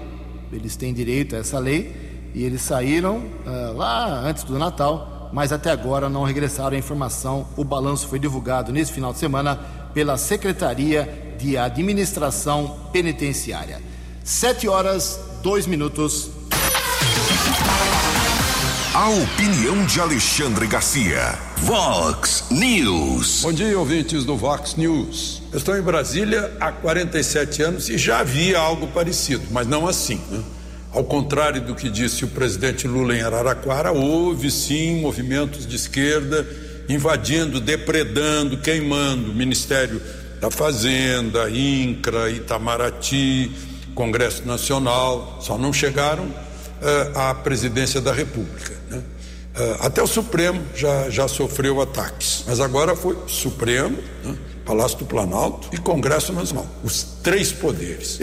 eles 0.51 0.75
têm 0.75 0.93
direito 0.93 1.35
a 1.35 1.39
essa 1.39 1.59
lei, 1.59 2.31
e 2.33 2.43
eles 2.43 2.61
saíram 2.61 3.17
uh, 3.17 3.75
lá 3.75 4.21
antes 4.21 4.43
do 4.43 4.59
Natal, 4.59 5.29
mas 5.33 5.51
até 5.51 5.71
agora 5.71 6.09
não 6.09 6.23
regressaram 6.23 6.75
à 6.75 6.79
informação. 6.79 7.47
O 7.57 7.63
balanço 7.63 8.07
foi 8.07 8.19
divulgado 8.19 8.71
nesse 8.71 8.91
final 8.91 9.11
de 9.11 9.19
semana 9.19 9.55
pela 9.93 10.17
Secretaria 10.17 11.35
de 11.37 11.57
Administração 11.57 12.77
Penitenciária. 12.91 13.81
Sete 14.23 14.67
horas, 14.67 15.19
dois 15.45 15.67
minutos. 15.67 16.31
A 18.95 19.09
opinião 19.09 19.85
de 19.85 20.01
Alexandre 20.01 20.65
Garcia. 20.65 21.37
Vox 21.57 22.45
News. 22.49 23.41
Bom 23.43 23.53
dia, 23.53 23.77
ouvintes 23.77 24.25
do 24.25 24.35
Vox 24.35 24.73
News. 24.73 25.43
Eu 25.51 25.59
estou 25.59 25.77
em 25.77 25.83
Brasília 25.83 26.51
há 26.59 26.71
47 26.71 27.61
anos 27.61 27.89
e 27.89 27.97
já 27.99 28.21
havia 28.21 28.57
algo 28.57 28.87
parecido, 28.87 29.43
mas 29.51 29.67
não 29.67 29.87
assim. 29.87 30.19
Né? 30.31 30.41
Ao 30.91 31.03
contrário 31.03 31.61
do 31.61 31.75
que 31.75 31.91
disse 31.91 32.25
o 32.25 32.29
presidente 32.29 32.87
Lula 32.87 33.15
em 33.15 33.21
Araraquara, 33.21 33.91
houve 33.91 34.49
sim 34.49 34.99
movimentos 34.99 35.67
de 35.67 35.75
esquerda 35.75 36.43
invadindo, 36.89 37.59
depredando, 37.59 38.57
queimando 38.57 39.29
o 39.29 39.35
Ministério 39.35 40.01
da 40.41 40.49
Fazenda, 40.49 41.47
INCRA, 41.51 42.31
Itamaraty, 42.31 43.74
Congresso 43.95 44.45
Nacional. 44.45 45.39
Só 45.41 45.57
não 45.57 45.73
chegaram 45.73 46.27
à 47.15 47.33
presidência 47.33 47.99
da 47.99 48.13
República. 48.13 48.73
Né? 48.89 49.01
Até 49.79 50.03
o 50.03 50.07
Supremo 50.07 50.61
já, 50.75 51.09
já 51.09 51.27
sofreu 51.27 51.81
ataques, 51.81 52.43
mas 52.45 52.59
agora 52.59 52.95
foi 52.95 53.17
Supremo, 53.25 53.97
né? 54.23 54.37
Palácio 54.65 54.97
do 54.97 55.05
Planalto 55.05 55.69
e 55.71 55.77
Congresso 55.77 56.33
Nacional, 56.33 56.65
os 56.83 57.03
três 57.21 57.51
poderes. 57.51 58.19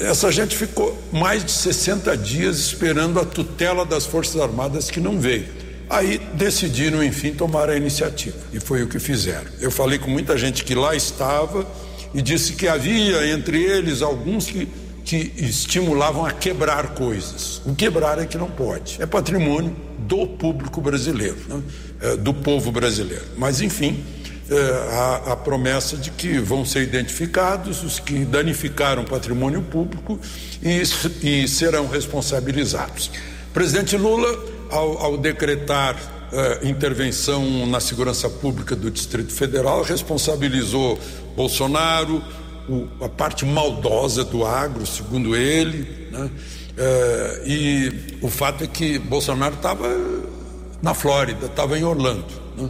Essa 0.00 0.32
gente 0.32 0.56
ficou 0.56 0.98
mais 1.12 1.44
de 1.44 1.52
60 1.52 2.16
dias 2.16 2.58
esperando 2.58 3.20
a 3.20 3.24
tutela 3.24 3.84
das 3.84 4.06
Forças 4.06 4.40
Armadas 4.40 4.90
que 4.90 4.98
não 4.98 5.20
veio. 5.20 5.46
Aí 5.90 6.18
decidiram, 6.32 7.04
enfim, 7.04 7.34
tomar 7.34 7.68
a 7.68 7.76
iniciativa 7.76 8.38
e 8.50 8.58
foi 8.58 8.82
o 8.82 8.88
que 8.88 8.98
fizeram. 8.98 9.44
Eu 9.60 9.70
falei 9.70 9.98
com 9.98 10.10
muita 10.10 10.38
gente 10.38 10.64
que 10.64 10.74
lá 10.74 10.96
estava 10.96 11.66
e 12.14 12.22
disse 12.22 12.54
que 12.54 12.66
havia 12.66 13.30
entre 13.30 13.62
eles 13.62 14.00
alguns 14.00 14.46
que, 14.46 14.66
que 15.04 15.32
estimulavam 15.36 16.24
a 16.24 16.32
quebrar 16.32 16.94
coisas. 16.94 17.60
O 17.64 17.74
quebrar 17.74 18.18
é 18.18 18.24
que 18.24 18.38
não 18.38 18.50
pode, 18.50 19.00
é 19.02 19.06
patrimônio 19.06 19.76
do 19.98 20.26
público 20.26 20.80
brasileiro, 20.80 21.36
né? 21.48 21.62
é, 22.00 22.16
do 22.16 22.32
povo 22.32 22.72
brasileiro. 22.72 23.24
Mas, 23.36 23.60
enfim, 23.60 24.04
é, 24.50 24.54
a, 24.92 25.32
a, 25.32 25.36
promessa 25.36 25.96
de 25.96 26.10
que 26.10 26.38
vão 26.38 26.64
ser 26.64 26.82
identificados 26.82 27.82
os 27.82 27.98
que 27.98 28.24
danificaram 28.24 29.04
patrimônio 29.04 29.62
público 29.62 30.18
e, 30.62 30.82
e 31.22 31.48
serão 31.48 31.86
responsabilizados. 31.88 33.10
Presidente 33.52 33.96
Lula, 33.96 34.28
ao, 34.70 34.98
ao 34.98 35.16
decretar 35.16 35.96
uh, 35.96 36.66
intervenção 36.66 37.66
na 37.66 37.80
segurança 37.80 38.28
pública 38.28 38.74
do 38.74 38.90
Distrito 38.90 39.32
Federal, 39.32 39.82
responsabilizou 39.82 40.98
Bolsonaro, 41.36 42.22
o, 42.68 42.88
a 43.04 43.08
parte 43.08 43.44
maldosa 43.44 44.24
do 44.24 44.44
agro, 44.44 44.86
segundo 44.86 45.36
ele, 45.36 46.08
né? 46.10 46.30
uh, 46.78 47.48
e 47.48 48.18
o 48.22 48.28
fato 48.28 48.64
é 48.64 48.66
que 48.66 48.98
Bolsonaro 48.98 49.54
estava 49.54 49.88
na 50.82 50.94
Flórida, 50.94 51.46
estava 51.46 51.78
em 51.78 51.84
Orlando. 51.84 52.26
Né? 52.56 52.68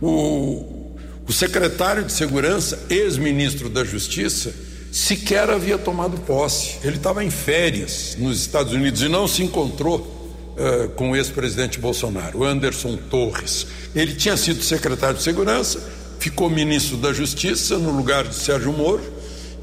O, 0.00 0.96
o 1.26 1.32
secretário 1.32 2.04
de 2.04 2.12
Segurança, 2.12 2.84
ex-ministro 2.90 3.68
da 3.68 3.84
Justiça, 3.84 4.54
sequer 4.92 5.50
havia 5.50 5.78
tomado 5.78 6.18
posse. 6.18 6.78
Ele 6.84 6.96
estava 6.96 7.24
em 7.24 7.30
férias 7.30 8.16
nos 8.18 8.40
Estados 8.40 8.72
Unidos 8.72 9.02
e 9.02 9.08
não 9.08 9.26
se 9.26 9.42
encontrou 9.42 9.98
uh, 9.98 10.88
com 10.90 11.10
o 11.10 11.16
ex-presidente 11.16 11.78
Bolsonaro, 11.80 12.44
Anderson 12.44 12.96
Torres. 13.10 13.66
Ele 13.94 14.14
tinha 14.14 14.36
sido 14.36 14.62
secretário 14.62 15.16
de 15.16 15.22
Segurança, 15.22 15.80
ficou 16.18 16.48
ministro 16.48 16.96
da 16.96 17.12
Justiça 17.12 17.78
no 17.78 17.90
lugar 17.90 18.24
de 18.24 18.34
Sérgio 18.34 18.72
Moro 18.72 19.13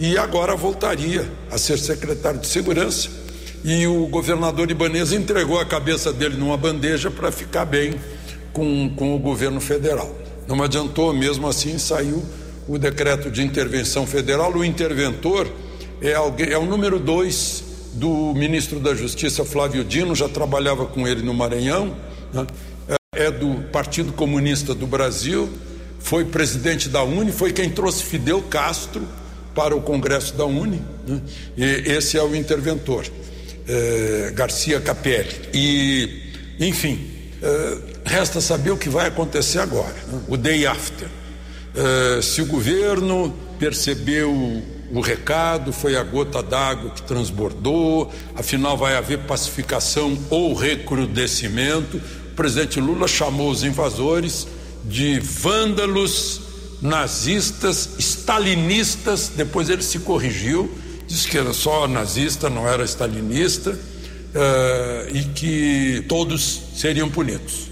e 0.01 0.17
agora 0.17 0.55
voltaria 0.55 1.31
a 1.51 1.59
ser 1.59 1.77
secretário 1.77 2.39
de 2.39 2.47
Segurança. 2.47 3.07
E 3.63 3.85
o 3.85 4.07
governador 4.07 4.71
Ibanez 4.71 5.11
entregou 5.11 5.59
a 5.59 5.65
cabeça 5.65 6.11
dele 6.11 6.35
numa 6.35 6.57
bandeja 6.57 7.11
para 7.11 7.31
ficar 7.31 7.65
bem 7.65 7.93
com, 8.51 8.89
com 8.95 9.15
o 9.15 9.19
governo 9.19 9.61
federal. 9.61 10.11
Não 10.47 10.63
adiantou, 10.63 11.13
mesmo 11.13 11.47
assim 11.47 11.77
saiu 11.77 12.25
o 12.67 12.79
decreto 12.79 13.29
de 13.29 13.43
intervenção 13.43 14.07
federal. 14.07 14.51
O 14.51 14.65
interventor 14.65 15.47
é, 16.01 16.15
alguém, 16.15 16.49
é 16.49 16.57
o 16.57 16.65
número 16.65 16.97
dois 16.97 17.63
do 17.93 18.33
ministro 18.33 18.79
da 18.79 18.95
Justiça, 18.95 19.45
Flávio 19.45 19.83
Dino, 19.83 20.15
já 20.15 20.27
trabalhava 20.27 20.87
com 20.87 21.07
ele 21.07 21.21
no 21.21 21.35
Maranhão, 21.35 21.95
né? 22.33 22.47
é 23.13 23.29
do 23.29 23.69
Partido 23.69 24.11
Comunista 24.13 24.73
do 24.73 24.87
Brasil, 24.87 25.47
foi 25.99 26.25
presidente 26.25 26.89
da 26.89 27.03
Uni, 27.03 27.31
foi 27.31 27.53
quem 27.53 27.69
trouxe 27.69 28.03
Fidel 28.03 28.41
Castro 28.49 29.07
para 29.53 29.75
o 29.75 29.81
Congresso 29.81 30.35
da 30.35 30.45
Uni, 30.45 30.81
né? 31.07 31.21
esse 31.57 32.17
é 32.17 32.23
o 32.23 32.35
interventor, 32.35 33.05
é, 33.67 34.31
Garcia 34.33 34.79
Capelli. 34.79 35.49
E, 35.53 36.23
enfim, 36.59 37.07
é, 37.41 37.91
Resta 38.03 38.41
saber 38.41 38.71
o 38.71 38.77
que 38.77 38.89
vai 38.89 39.07
acontecer 39.07 39.59
agora, 39.59 39.95
né? 40.07 40.21
o 40.27 40.35
day 40.35 40.65
after. 40.65 41.07
Uh, 41.07 42.21
se 42.21 42.41
o 42.41 42.45
governo 42.45 43.33
percebeu 43.57 44.33
o 44.91 44.99
recado, 44.99 45.71
foi 45.71 45.95
a 45.95 46.03
gota 46.03 46.43
d'água 46.43 46.89
que 46.89 47.01
transbordou, 47.03 48.11
afinal 48.35 48.75
vai 48.75 48.97
haver 48.97 49.19
pacificação 49.19 50.17
ou 50.29 50.53
recrudescimento. 50.53 51.97
O 51.97 52.35
presidente 52.35 52.79
Lula 52.79 53.07
chamou 53.07 53.49
os 53.49 53.63
invasores 53.63 54.47
de 54.83 55.19
vândalos, 55.19 56.40
nazistas, 56.81 57.89
stalinistas. 57.99 59.31
Depois 59.35 59.69
ele 59.69 59.83
se 59.83 59.99
corrigiu, 59.99 60.69
disse 61.07 61.27
que 61.27 61.37
era 61.37 61.53
só 61.53 61.87
nazista, 61.87 62.49
não 62.49 62.67
era 62.67 62.83
stalinista, 62.83 63.71
uh, 63.71 65.15
e 65.15 65.23
que 65.35 66.05
todos 66.07 66.61
seriam 66.75 67.09
punidos. 67.09 67.69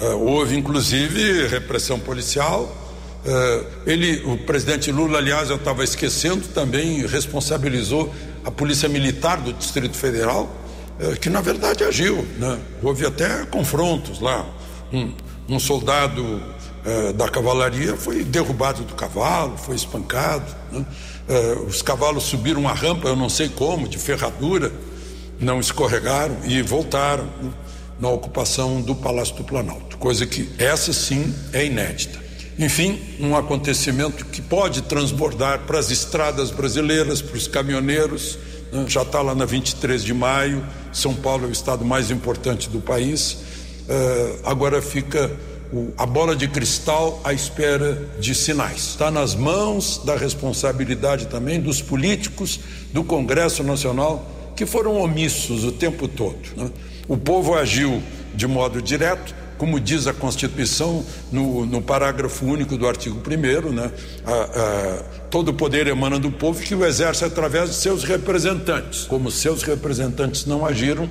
Uh, 0.00 0.14
houve 0.16 0.56
inclusive 0.56 1.48
repressão 1.48 1.98
policial. 1.98 2.74
Uh, 3.24 3.66
ele, 3.84 4.22
o 4.24 4.38
presidente 4.38 4.92
Lula, 4.92 5.18
aliás, 5.18 5.50
eu 5.50 5.56
estava 5.56 5.82
esquecendo, 5.82 6.46
também 6.48 7.04
responsabilizou 7.06 8.14
a 8.44 8.50
Polícia 8.50 8.88
Militar 8.88 9.38
do 9.40 9.52
Distrito 9.52 9.96
Federal, 9.96 10.48
que 11.20 11.28
na 11.28 11.40
verdade 11.40 11.84
agiu. 11.84 12.26
Né? 12.38 12.58
Houve 12.82 13.04
até 13.04 13.44
confrontos 13.46 14.20
lá. 14.20 14.46
Um, 14.92 15.12
um 15.48 15.58
soldado 15.58 16.42
da 17.14 17.28
cavalaria 17.28 17.96
foi 17.96 18.24
derrubado 18.24 18.84
do 18.84 18.94
cavalo, 18.94 19.56
foi 19.56 19.76
espancado. 19.76 20.54
Né? 20.72 20.84
os 21.66 21.82
cavalos 21.82 22.24
subiram 22.24 22.60
uma 22.60 22.72
rampa, 22.72 23.08
eu 23.08 23.16
não 23.16 23.28
sei 23.28 23.50
como, 23.50 23.86
de 23.86 23.98
ferradura, 23.98 24.72
não 25.38 25.60
escorregaram 25.60 26.36
e 26.44 26.62
voltaram. 26.62 27.24
Né? 27.42 27.50
na 28.00 28.08
ocupação 28.08 28.80
do 28.80 28.94
Palácio 28.94 29.34
do 29.36 29.44
Planalto, 29.44 29.98
coisa 29.98 30.24
que 30.24 30.48
essa 30.58 30.92
sim 30.92 31.34
é 31.52 31.66
inédita. 31.66 32.18
Enfim, 32.58 33.00
um 33.20 33.36
acontecimento 33.36 34.24
que 34.26 34.42
pode 34.42 34.82
transbordar 34.82 35.60
para 35.60 35.78
as 35.78 35.90
estradas 35.90 36.50
brasileiras, 36.50 37.22
para 37.22 37.36
os 37.36 37.46
caminhoneiros, 37.46 38.38
né? 38.72 38.84
já 38.88 39.02
está 39.02 39.20
lá 39.20 39.34
na 39.34 39.44
23 39.44 40.02
de 40.02 40.12
maio. 40.12 40.64
São 40.92 41.14
Paulo 41.14 41.44
é 41.44 41.48
o 41.48 41.52
estado 41.52 41.84
mais 41.84 42.10
importante 42.10 42.68
do 42.68 42.80
país. 42.80 43.32
Uh, 43.88 44.40
agora 44.44 44.82
fica 44.82 45.30
a 45.96 46.06
bola 46.06 46.34
de 46.34 46.48
cristal 46.48 47.20
à 47.24 47.32
espera 47.32 48.08
de 48.18 48.34
sinais. 48.34 48.88
Está 48.88 49.10
nas 49.10 49.34
mãos 49.34 50.00
da 50.04 50.16
responsabilidade 50.16 51.26
também 51.26 51.60
dos 51.60 51.82
políticos 51.82 52.60
do 52.92 53.04
Congresso 53.04 53.62
Nacional 53.62 54.26
que 54.56 54.66
foram 54.66 55.00
omissos 55.00 55.64
o 55.64 55.70
tempo 55.70 56.08
todo. 56.08 56.38
Né? 56.56 56.70
O 57.06 57.16
povo 57.16 57.54
agiu 57.54 58.02
de 58.34 58.46
modo 58.46 58.82
direto, 58.82 59.34
como 59.56 59.78
diz 59.78 60.06
a 60.06 60.12
Constituição 60.12 61.04
no, 61.30 61.64
no 61.64 61.82
parágrafo 61.82 62.44
único 62.44 62.76
do 62.76 62.86
artigo 62.86 63.20
1, 63.24 63.72
né? 63.72 63.90
A, 64.24 64.32
a, 64.32 65.02
todo 65.30 65.50
o 65.50 65.54
poder 65.54 65.86
emana 65.88 66.18
do 66.18 66.30
povo 66.30 66.62
que 66.62 66.74
o 66.74 66.84
exerce 66.84 67.24
através 67.24 67.70
de 67.70 67.76
seus 67.76 68.04
representantes. 68.04 69.04
Como 69.04 69.30
seus 69.30 69.62
representantes 69.62 70.44
não 70.46 70.64
agiram? 70.64 71.08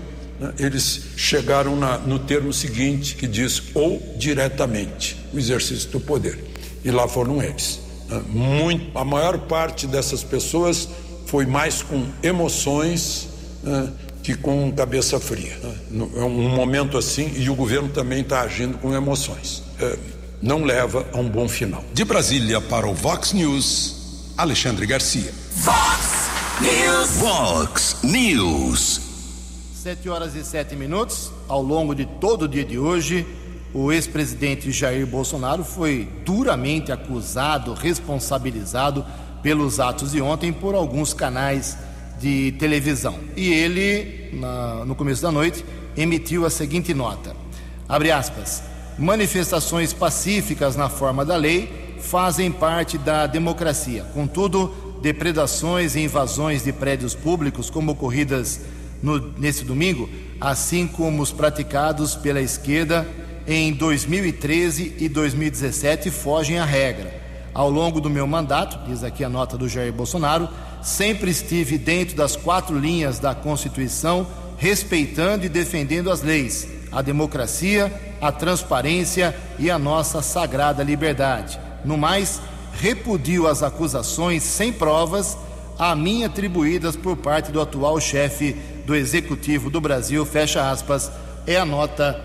Eles 0.59 1.01
chegaram 1.15 1.75
na, 1.75 1.97
no 1.97 2.19
termo 2.19 2.53
seguinte, 2.53 3.15
que 3.15 3.27
diz 3.27 3.61
ou 3.73 4.01
diretamente 4.17 5.17
o 5.33 5.39
exercício 5.39 5.89
do 5.89 5.99
poder. 5.99 6.43
E 6.83 6.91
lá 6.91 7.07
foram 7.07 7.41
eles. 7.41 7.79
Né? 8.07 8.21
Muito, 8.29 8.97
a 8.97 9.03
maior 9.03 9.37
parte 9.39 9.87
dessas 9.87 10.23
pessoas 10.23 10.87
foi 11.25 11.45
mais 11.45 11.81
com 11.81 12.05
emoções. 12.21 13.27
Né? 13.63 13.91
que 14.27 14.35
com 14.35 14.69
cabeça 14.73 15.21
fria. 15.21 15.57
É 16.17 16.21
um 16.21 16.49
momento 16.49 16.97
assim 16.97 17.31
e 17.37 17.49
o 17.49 17.55
governo 17.55 17.87
também 17.87 18.19
está 18.19 18.41
agindo 18.41 18.77
com 18.77 18.93
emoções. 18.93 19.63
É, 19.79 19.97
não 20.41 20.65
leva 20.65 21.07
a 21.13 21.17
um 21.17 21.29
bom 21.29 21.47
final. 21.47 21.81
De 21.93 22.03
Brasília 22.03 22.59
para 22.59 22.85
o 22.85 22.93
Vox 22.93 23.31
News, 23.31 24.33
Alexandre 24.37 24.85
Garcia. 24.85 25.31
Vox 25.55 26.29
News. 26.59 27.09
Vox 27.11 27.95
News. 28.03 29.06
Sete 29.83 30.09
horas 30.09 30.33
e 30.33 30.43
sete 30.43 30.75
minutos. 30.75 31.31
Ao 31.47 31.61
longo 31.61 31.93
de 31.93 32.03
todo 32.03 32.43
o 32.43 32.47
dia 32.47 32.65
de 32.65 32.79
hoje, 32.79 33.27
o 33.71 33.91
ex-presidente 33.91 34.71
Jair 34.71 35.05
Bolsonaro 35.05 35.63
foi 35.63 36.09
duramente 36.25 36.91
acusado, 36.91 37.75
responsabilizado 37.75 39.05
pelos 39.43 39.79
atos 39.79 40.13
de 40.13 40.19
ontem 40.19 40.51
por 40.51 40.73
alguns 40.73 41.13
canais 41.13 41.77
de 42.19 42.53
televisão. 42.53 43.19
E 43.35 43.53
ele, 43.53 44.31
na, 44.33 44.83
no 44.83 44.95
começo 44.95 45.21
da 45.21 45.31
noite, 45.31 45.63
emitiu 45.95 46.43
a 46.43 46.49
seguinte 46.49 46.91
nota: 46.91 47.35
abre 47.87 48.09
aspas. 48.09 48.63
Manifestações 48.97 49.93
pacíficas 49.93 50.75
na 50.75 50.89
forma 50.89 51.23
da 51.23 51.35
lei 51.35 51.95
fazem 51.99 52.51
parte 52.51 52.97
da 52.97 53.27
democracia. 53.27 54.03
Contudo, 54.11 54.73
depredações 55.03 55.95
e 55.95 55.99
invasões 55.99 56.63
de 56.63 56.73
prédios 56.73 57.13
públicos, 57.13 57.69
como 57.69 57.91
ocorridas 57.91 58.59
no, 59.01 59.33
nesse 59.37 59.63
domingo, 59.63 60.09
assim 60.39 60.87
como 60.87 61.21
os 61.21 61.31
praticados 61.31 62.15
pela 62.15 62.41
esquerda 62.41 63.07
em 63.47 63.71
2013 63.73 64.95
e 64.99 65.07
2017, 65.07 66.11
fogem 66.11 66.59
à 66.59 66.65
regra. 66.65 67.21
Ao 67.53 67.69
longo 67.69 67.99
do 67.99 68.09
meu 68.09 68.27
mandato, 68.27 68.87
diz 68.87 69.03
aqui 69.03 69.23
a 69.23 69.29
nota 69.29 69.57
do 69.57 69.67
Jair 69.67 69.91
Bolsonaro, 69.91 70.49
sempre 70.81 71.31
estive 71.31 71.77
dentro 71.77 72.15
das 72.15 72.35
quatro 72.35 72.77
linhas 72.77 73.19
da 73.19 73.33
Constituição 73.33 74.27
respeitando 74.57 75.45
e 75.45 75.49
defendendo 75.49 76.11
as 76.11 76.21
leis, 76.21 76.67
a 76.91 77.01
democracia, 77.01 77.91
a 78.19 78.31
transparência 78.31 79.35
e 79.59 79.69
a 79.69 79.77
nossa 79.77 80.21
sagrada 80.21 80.83
liberdade. 80.83 81.59
No 81.85 81.97
mais, 81.97 82.41
repudio 82.73 83.47
as 83.47 83.63
acusações 83.63 84.43
sem 84.43 84.73
provas 84.73 85.37
a 85.77 85.95
mim 85.95 86.23
atribuídas 86.23 86.95
por 86.95 87.15
parte 87.17 87.51
do 87.51 87.61
atual 87.61 87.99
chefe 87.99 88.55
do 88.87 88.95
Executivo 88.95 89.69
do 89.69 89.81
Brasil, 89.81 90.25
fecha 90.25 90.71
aspas, 90.71 91.11
é 91.45 91.57
a 91.57 91.65
nota 91.65 92.17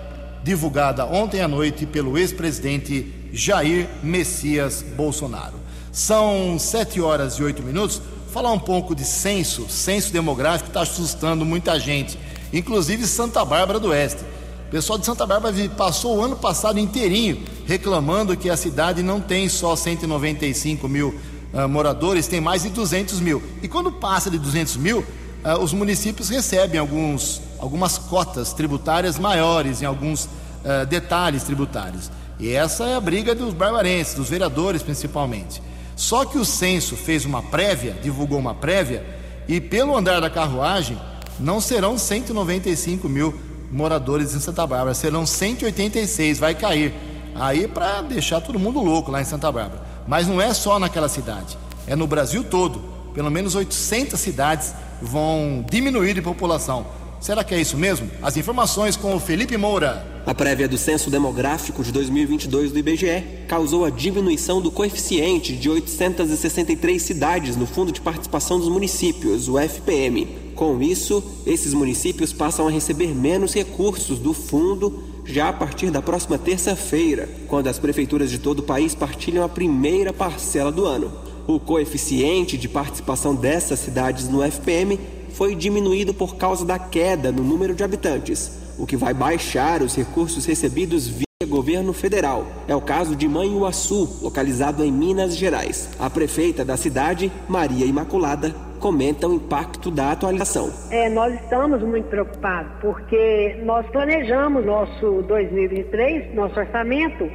divulgada 0.45 1.05
ontem 1.05 1.41
à 1.41 1.49
noite 1.49 1.85
pelo 1.85 2.17
ex-presidente 2.17 3.13
Jair 3.33 3.89
Messias 4.01 4.81
Bolsonaro. 4.97 5.55
São 5.91 6.57
sete 6.61 7.01
horas 7.01 7.35
e 7.35 7.43
oito 7.43 7.65
minutos. 7.65 8.01
Falar 8.31 8.53
um 8.53 8.61
pouco 8.61 8.95
de 8.95 9.05
censo, 9.05 9.69
censo 9.69 10.13
demográfico 10.13 10.71
está 10.71 10.83
assustando 10.83 11.45
muita 11.45 11.81
gente, 11.81 12.17
inclusive 12.53 13.09
Santa 13.09 13.45
Bárbara 13.45 13.81
do 13.81 13.89
Oeste. 13.89 14.23
O 14.69 14.71
pessoal 14.71 15.01
de 15.01 15.05
Santa 15.05 15.27
Bárbara 15.27 15.53
passou 15.77 16.17
o 16.17 16.23
ano 16.23 16.37
passado 16.37 16.79
inteirinho 16.79 17.43
reclamando 17.67 18.37
que 18.37 18.49
a 18.49 18.57
cidade 18.57 19.03
não 19.03 19.21
tem 19.21 19.49
só 19.49 19.75
195 19.75 20.89
mil 20.89 21.09
uh, 21.53 21.69
moradores, 21.69 22.29
tem 22.29 22.41
mais 22.41 22.63
de 22.63 22.69
200 22.69 23.19
mil. 23.19 23.43
E 23.61 23.67
quando 23.67 23.91
passa 23.91 24.31
de 24.31 24.39
200 24.39 24.77
mil, 24.77 25.05
uh, 25.45 25.59
os 25.63 25.73
municípios 25.73 26.29
recebem 26.29 26.79
alguns, 26.79 27.41
algumas 27.59 27.99
cotas 27.99 28.53
tributárias 28.53 29.19
maiores 29.19 29.83
em 29.83 29.85
alguns 29.85 30.25
uh, 30.25 30.87
detalhes 30.89 31.43
tributários. 31.43 32.11
E 32.39 32.51
essa 32.51 32.85
é 32.85 32.95
a 32.95 33.01
briga 33.01 33.35
dos 33.35 33.55
barbarenses, 33.55 34.15
dos 34.15 34.29
vereadores 34.29 34.83
principalmente. 34.83 35.63
Só 35.95 36.25
que 36.25 36.39
o 36.39 36.45
censo 36.45 36.97
fez 36.97 37.25
uma 37.25 37.43
prévia, 37.43 37.97
divulgou 38.03 38.39
uma 38.39 38.55
prévia, 38.55 39.05
e 39.47 39.61
pelo 39.61 39.97
andar 39.97 40.21
da 40.21 40.31
carruagem, 40.31 40.99
não 41.39 41.61
serão 41.61 41.99
195 41.99 43.09
mil 43.09 43.35
moradores 43.71 44.35
em 44.35 44.41
Santa 44.41 44.67
Bárbara, 44.67 44.95
serão 44.95 45.25
186, 45.25 46.39
vai 46.39 46.55
cair. 46.55 46.95
Aí 47.35 47.67
para 47.67 48.03
deixar 48.03 48.41
todo 48.41 48.59
mundo 48.59 48.81
louco 48.81 49.11
lá 49.11 49.21
em 49.21 49.25
Santa 49.25 49.51
Bárbara. 49.51 49.83
Mas 50.07 50.27
não 50.27 50.41
é 50.41 50.53
só 50.53 50.79
naquela 50.79 51.09
cidade, 51.09 51.57
é 51.87 51.97
no 51.97 52.07
Brasil 52.07 52.45
todo. 52.45 52.93
Pelo 53.15 53.31
menos 53.31 53.55
800 53.55 54.19
cidades 54.19 54.75
vão 55.03 55.65
diminuir 55.69 56.15
de 56.15 56.23
população. 56.23 56.87
Será 57.21 57.45
que 57.45 57.55
é 57.55 57.61
isso 57.61 57.77
mesmo? 57.77 58.11
As 58.21 58.37
informações 58.37 58.97
com 58.97 59.15
o 59.15 59.21
Felipe 59.21 59.57
Moura. 59.57 60.23
A 60.27 60.35
prévia 60.35 60.69
do 60.69 60.77
Censo 60.77 61.09
Demográfico 61.11 61.83
de 61.83 61.93
2022 61.93 62.73
do 62.73 62.79
IBGE 62.79 63.25
causou 63.47 63.85
a 63.85 63.91
diminuição 63.91 64.61
do 64.61 64.71
coeficiente 64.71 65.53
de 65.53 65.71
863 65.71 67.01
cidades 67.01 67.57
no 67.57 67.67
Fundo 67.67 67.93
de 67.93 68.01
Participação 68.01 68.59
dos 68.59 68.69
Municípios, 68.69 69.49
o 69.49 69.59
FPM. 69.59 70.27
Com 70.57 70.83
isso, 70.83 71.23
esses 71.47 71.75
municípios 71.75 72.33
passam 72.33 72.67
a 72.67 72.71
receber 72.71 73.15
menos 73.15 73.55
recursos 73.55 74.19
do 74.19 74.33
fundo 74.33 75.03
já 75.25 75.49
a 75.49 75.53
partir 75.53 75.91
da 75.91 76.03
próxima 76.03 76.37
terça-feira, 76.39 77.29
quando 77.47 77.69
as 77.69 77.79
prefeituras 77.79 78.31
de 78.31 78.39
todo 78.39 78.61
o 78.61 78.65
país 78.65 78.95
partilham 78.95 79.45
a 79.45 79.49
primeira 79.49 80.13
parcela 80.13 80.73
do 80.73 80.85
ano. 80.85 81.32
O 81.47 81.59
coeficiente 81.59 82.57
de 82.57 82.69
participação 82.69 83.35
dessas 83.35 83.81
cidades 83.81 84.29
no 84.29 84.43
FPM 84.43 84.99
foi 85.33 85.55
diminuído 85.55 86.15
por 86.15 86.37
causa 86.37 86.65
da 86.65 86.79
queda 86.79 87.33
no 87.33 87.43
número 87.43 87.75
de 87.75 87.83
habitantes, 87.83 88.53
o 88.79 88.87
que 88.87 88.97
vai 88.97 89.13
baixar 89.13 89.83
os 89.83 89.97
recursos 89.97 90.45
recebidos 90.45 91.09
via 91.09 91.27
governo 91.49 91.93
federal. 91.93 92.47
É 92.69 92.75
o 92.75 92.81
caso 92.81 93.17
de 93.17 93.29
Manhuaçu, 93.29 94.09
localizado 94.23 94.85
em 94.85 94.93
Minas 94.93 95.37
Gerais. 95.37 95.91
A 95.99 96.09
prefeita 96.09 96.65
da 96.65 96.77
cidade, 96.77 97.31
Maria 97.49 97.85
Imaculada, 97.85 98.55
comenta 98.81 99.29
o 99.29 99.35
impacto 99.35 99.91
da 99.91 100.11
atualização. 100.11 100.73
É, 100.91 101.09
nós 101.09 101.35
estamos 101.35 101.83
muito 101.83 102.09
preocupados 102.09 102.73
porque 102.81 103.61
nós 103.65 103.87
planejamos 103.91 104.65
nosso 104.65 105.23
2023, 105.23 106.35
nosso 106.35 106.59
orçamento 106.59 107.31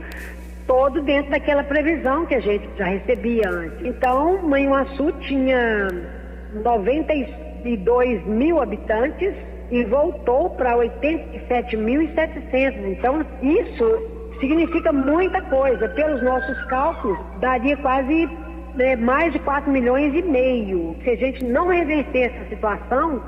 todo 0.68 1.01
dentro 1.01 1.32
daquela 1.32 1.63
previsão 1.63 2.26
que 2.26 2.36
a 2.36 2.41
gente 2.41 2.68
já 2.78 2.86
recebia 2.86 3.49
antes. 3.49 3.86
Então, 3.86 4.43
Manhuaçu 4.43 5.11
tinha 5.22 5.88
95 6.53 7.47
2 7.76 8.26
mil 8.26 8.61
habitantes 8.61 9.34
e 9.72 9.84
voltou 9.84 10.51
para 10.51 10.78
87.700. 10.78 12.91
Então, 12.91 13.26
isso 13.41 14.38
significa 14.39 14.93
muita 14.93 15.41
coisa. 15.43 15.89
Pelos 15.89 16.24
nossos 16.24 16.63
cálculos, 16.65 17.18
daria 17.39 17.76
quase 17.78 18.30
né, 18.76 18.95
mais 18.95 19.34
de 19.34 19.39
4 19.39 19.72
milhões 19.72 20.13
e 20.13 20.22
meio. 20.22 20.95
Se 21.03 21.09
a 21.09 21.15
gente 21.15 21.43
não 21.43 21.68
reverter 21.68 22.32
essa 22.32 22.47
situação, 22.49 23.24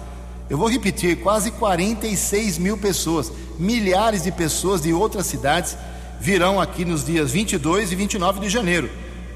Eu 0.50 0.58
vou 0.58 0.68
repetir: 0.68 1.18
quase 1.18 1.52
46 1.52 2.58
mil 2.58 2.78
pessoas, 2.78 3.32
milhares 3.58 4.24
de 4.24 4.32
pessoas 4.32 4.82
de 4.82 4.94
outras 4.94 5.26
cidades 5.26 5.78
virão 6.20 6.60
aqui 6.60 6.86
nos 6.86 7.06
dias 7.06 7.32
22 7.32 7.92
e 7.92 7.96
29 7.96 8.40
de 8.40 8.50
janeiro. 8.50 8.90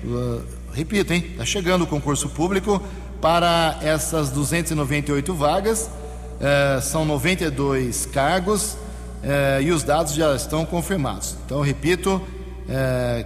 Uh, 0.04 0.42
repito, 0.74 1.14
hein? 1.14 1.26
Está 1.32 1.46
chegando 1.46 1.84
o 1.84 1.88
concurso 1.88 2.30
público 2.30 2.82
para 3.22 3.78
essas 3.82 4.30
298 4.30 5.34
vagas. 5.34 5.90
Uh, 6.38 6.82
são 6.82 7.04
92 7.04 8.06
cargos 8.06 8.74
uh, 8.74 9.62
e 9.62 9.72
os 9.72 9.84
dados 9.84 10.14
já 10.14 10.36
estão 10.36 10.66
confirmados. 10.66 11.36
Então, 11.46 11.62
repito: 11.62 12.22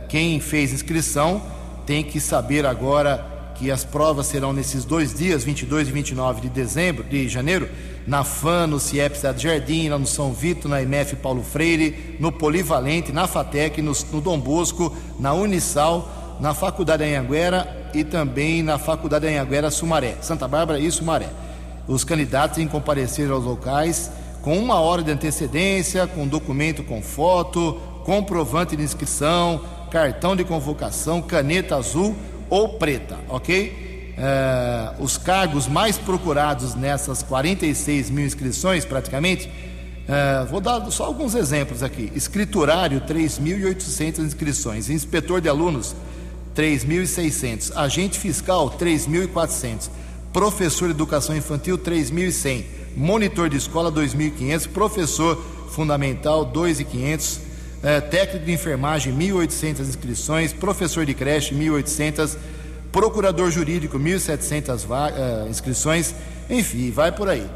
quem 0.07 0.39
fez 0.39 0.71
inscrição 0.71 1.41
tem 1.85 2.03
que 2.03 2.19
saber 2.19 2.63
agora 2.63 3.30
que 3.61 3.69
as 3.69 3.85
provas 3.85 4.25
serão 4.25 4.51
nesses 4.51 4.83
dois 4.83 5.13
dias, 5.13 5.43
22 5.43 5.87
e 5.87 5.91
29 5.91 6.41
de 6.41 6.49
dezembro, 6.49 7.03
de 7.03 7.29
janeiro, 7.29 7.69
na 8.07 8.23
FAN, 8.23 8.65
no 8.65 8.79
CIEP 8.79 9.15
Cidade 9.15 9.43
Jardim, 9.43 9.87
lá 9.87 9.99
no 9.99 10.07
São 10.07 10.33
Vito, 10.33 10.67
na 10.67 10.81
MF 10.81 11.17
Paulo 11.17 11.43
Freire, 11.43 12.17
no 12.19 12.31
Polivalente, 12.31 13.11
na 13.11 13.27
FATEC, 13.27 13.79
no, 13.79 13.93
no 14.11 14.19
Dom 14.19 14.39
Bosco, 14.39 14.91
na 15.19 15.33
Unisal, 15.33 16.37
na 16.39 16.55
Faculdade 16.55 17.03
Anhanguera 17.03 17.91
e 17.93 18.03
também 18.03 18.63
na 18.63 18.79
Faculdade 18.79 19.27
Anhanguera 19.27 19.69
Sumaré, 19.69 20.15
Santa 20.21 20.47
Bárbara 20.47 20.79
e 20.79 20.91
Sumaré. 20.91 21.29
Os 21.87 22.03
candidatos 22.03 22.57
em 22.57 22.67
comparecer 22.67 23.29
aos 23.29 23.43
locais 23.43 24.09
com 24.41 24.57
uma 24.57 24.79
hora 24.79 25.03
de 25.03 25.11
antecedência, 25.11 26.07
com 26.07 26.27
documento 26.27 26.83
com 26.83 26.99
foto, 26.99 27.79
comprovante 28.03 28.75
de 28.75 28.81
inscrição, 28.81 29.61
cartão 29.91 30.35
de 30.35 30.43
convocação, 30.43 31.21
caneta 31.21 31.75
azul 31.75 32.15
ou 32.51 32.67
preta, 32.77 33.17
ok? 33.29 34.13
É, 34.17 34.91
os 34.99 35.17
cargos 35.17 35.67
mais 35.67 35.97
procurados 35.97 36.75
nessas 36.75 37.23
46 37.23 38.09
mil 38.09 38.25
inscrições, 38.25 38.83
praticamente, 38.83 39.49
é, 40.05 40.45
vou 40.45 40.59
dar 40.59 40.91
só 40.91 41.05
alguns 41.05 41.33
exemplos 41.33 41.81
aqui: 41.81 42.11
escriturário, 42.13 42.99
3.800 43.01 44.19
inscrições, 44.19 44.89
inspetor 44.89 45.39
de 45.39 45.47
alunos, 45.47 45.95
3.600, 46.53 47.71
agente 47.73 48.19
fiscal, 48.19 48.69
3.400, 48.77 49.89
professor 50.33 50.87
de 50.87 50.91
educação 50.91 51.35
infantil, 51.35 51.77
3.100, 51.77 52.65
monitor 52.97 53.49
de 53.49 53.55
escola, 53.55 53.89
2.500, 53.89 54.67
professor 54.67 55.41
fundamental, 55.69 56.51
2.500 56.51 57.50
é, 57.83 57.99
técnico 57.99 58.45
de 58.45 58.51
enfermagem, 58.51 59.13
1.800 59.13 59.79
inscrições, 59.81 60.53
professor 60.53 61.05
de 61.05 61.13
creche, 61.13 61.55
1.800, 61.55 62.37
procurador 62.91 63.49
jurídico, 63.49 63.97
1.700 63.97 64.85
é, 65.15 65.49
inscrições, 65.49 66.13
enfim, 66.49 66.91
vai 66.91 67.11
por 67.11 67.29
aí. 67.29 67.47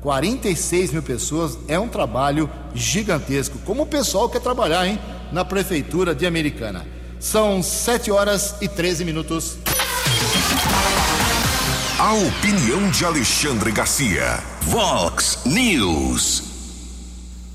46 0.00 0.92
mil 0.92 1.02
pessoas 1.02 1.58
é 1.68 1.78
um 1.78 1.88
trabalho 1.88 2.50
gigantesco. 2.74 3.58
Como 3.64 3.82
o 3.82 3.86
pessoal 3.86 4.28
quer 4.28 4.40
trabalhar, 4.40 4.86
hein? 4.86 4.98
Na 5.32 5.44
prefeitura 5.44 6.14
de 6.14 6.26
Americana. 6.26 6.86
São 7.20 7.62
7 7.62 8.10
horas 8.10 8.56
e 8.60 8.68
13 8.68 9.04
minutos. 9.04 9.58
A 11.98 12.14
opinião 12.14 12.90
de 12.90 13.04
Alexandre 13.04 13.70
Garcia. 13.70 14.42
Vox 14.62 15.40
News. 15.44 16.49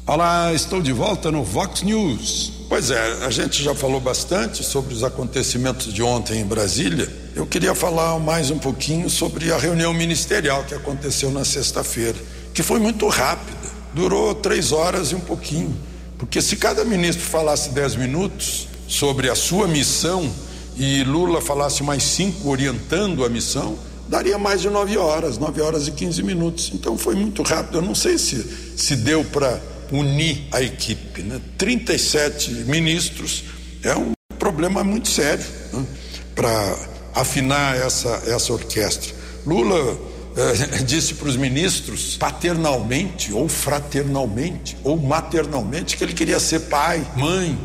Olá, 0.07 0.53
estou 0.53 0.83
de 0.83 0.93
volta 0.93 1.31
no 1.31 1.43
Vox 1.43 1.81
News. 1.81 2.53
Pois 2.69 2.91
é, 2.91 3.25
a 3.25 3.31
gente 3.31 3.63
já 3.63 3.73
falou 3.73 3.99
bastante 3.99 4.63
sobre 4.63 4.93
os 4.93 5.03
acontecimentos 5.03 5.91
de 5.91 6.03
ontem 6.03 6.41
em 6.41 6.45
Brasília. 6.45 7.11
Eu 7.35 7.47
queria 7.47 7.73
falar 7.73 8.19
mais 8.19 8.51
um 8.51 8.59
pouquinho 8.59 9.09
sobre 9.09 9.51
a 9.51 9.57
reunião 9.57 9.91
ministerial 9.95 10.63
que 10.63 10.75
aconteceu 10.75 11.31
na 11.31 11.43
sexta-feira, 11.43 12.19
que 12.53 12.61
foi 12.61 12.79
muito 12.79 13.07
rápida, 13.07 13.67
durou 13.95 14.35
três 14.35 14.71
horas 14.71 15.11
e 15.11 15.15
um 15.15 15.19
pouquinho. 15.19 15.75
Porque 16.19 16.39
se 16.39 16.55
cada 16.55 16.85
ministro 16.85 17.25
falasse 17.25 17.69
dez 17.69 17.95
minutos 17.95 18.67
sobre 18.87 19.27
a 19.27 19.33
sua 19.33 19.67
missão 19.67 20.31
e 20.77 21.03
Lula 21.03 21.41
falasse 21.41 21.81
mais 21.81 22.03
cinco 22.03 22.51
orientando 22.51 23.25
a 23.25 23.29
missão, 23.29 23.75
daria 24.07 24.37
mais 24.37 24.61
de 24.61 24.69
nove 24.69 24.99
horas, 24.99 25.39
nove 25.39 25.61
horas 25.61 25.87
e 25.87 25.91
quinze 25.91 26.21
minutos. 26.21 26.69
Então 26.75 26.95
foi 26.95 27.15
muito 27.15 27.41
rápido. 27.41 27.79
Eu 27.79 27.81
não 27.81 27.95
sei 27.95 28.19
se, 28.19 28.45
se 28.77 28.95
deu 28.97 29.25
para 29.25 29.59
unir 29.91 30.43
a 30.51 30.61
equipe. 30.61 31.21
Né? 31.21 31.39
37 31.57 32.51
ministros 32.65 33.43
é 33.83 33.95
um 33.95 34.11
problema 34.39 34.83
muito 34.83 35.07
sério 35.07 35.45
né? 35.73 35.85
para 36.33 36.77
afinar 37.13 37.77
essa, 37.77 38.21
essa 38.27 38.51
orquestra. 38.51 39.13
Lula 39.45 39.97
eh, 40.35 40.83
disse 40.83 41.13
para 41.13 41.29
os 41.29 41.37
ministros, 41.37 42.17
paternalmente, 42.17 43.31
ou 43.31 43.47
fraternalmente, 43.47 44.77
ou 44.83 44.97
maternalmente, 44.97 45.95
que 45.95 46.03
ele 46.03 46.13
queria 46.13 46.39
ser 46.39 46.61
pai, 46.61 47.05
mãe, 47.15 47.57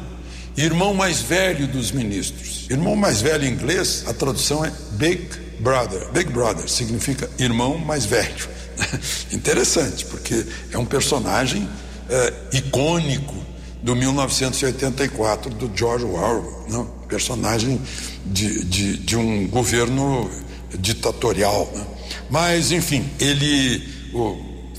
irmão 0.57 0.95
mais 0.95 1.21
velho 1.21 1.67
dos 1.67 1.91
ministros. 1.91 2.67
Irmão 2.71 2.95
mais 2.95 3.21
velho 3.21 3.45
em 3.45 3.51
inglês, 3.51 4.05
a 4.07 4.15
tradução 4.15 4.65
é 4.65 4.73
Big 4.93 5.29
Brother. 5.59 6.09
Big 6.13 6.31
Brother 6.31 6.69
significa 6.69 7.29
irmão 7.39 7.77
mais 7.77 8.05
velho. 8.05 8.49
Interessante, 9.33 10.05
porque 10.07 10.47
é 10.71 10.79
um 10.79 10.85
personagem 10.85 11.69
é, 12.11 12.33
icônico 12.53 13.35
do 13.83 13.97
1984 13.97 15.55
do 15.55 15.71
George 15.75 16.05
Orwell, 16.05 16.65
né? 16.69 16.87
personagem 17.09 17.81
de, 18.27 18.65
de, 18.65 18.97
de, 18.99 19.17
um 19.17 19.49
governo 19.49 20.31
ditatorial. 20.79 21.71
Né? 21.75 21.87
Mas, 22.29 22.73
enfim, 22.73 23.09
ele 23.19 23.83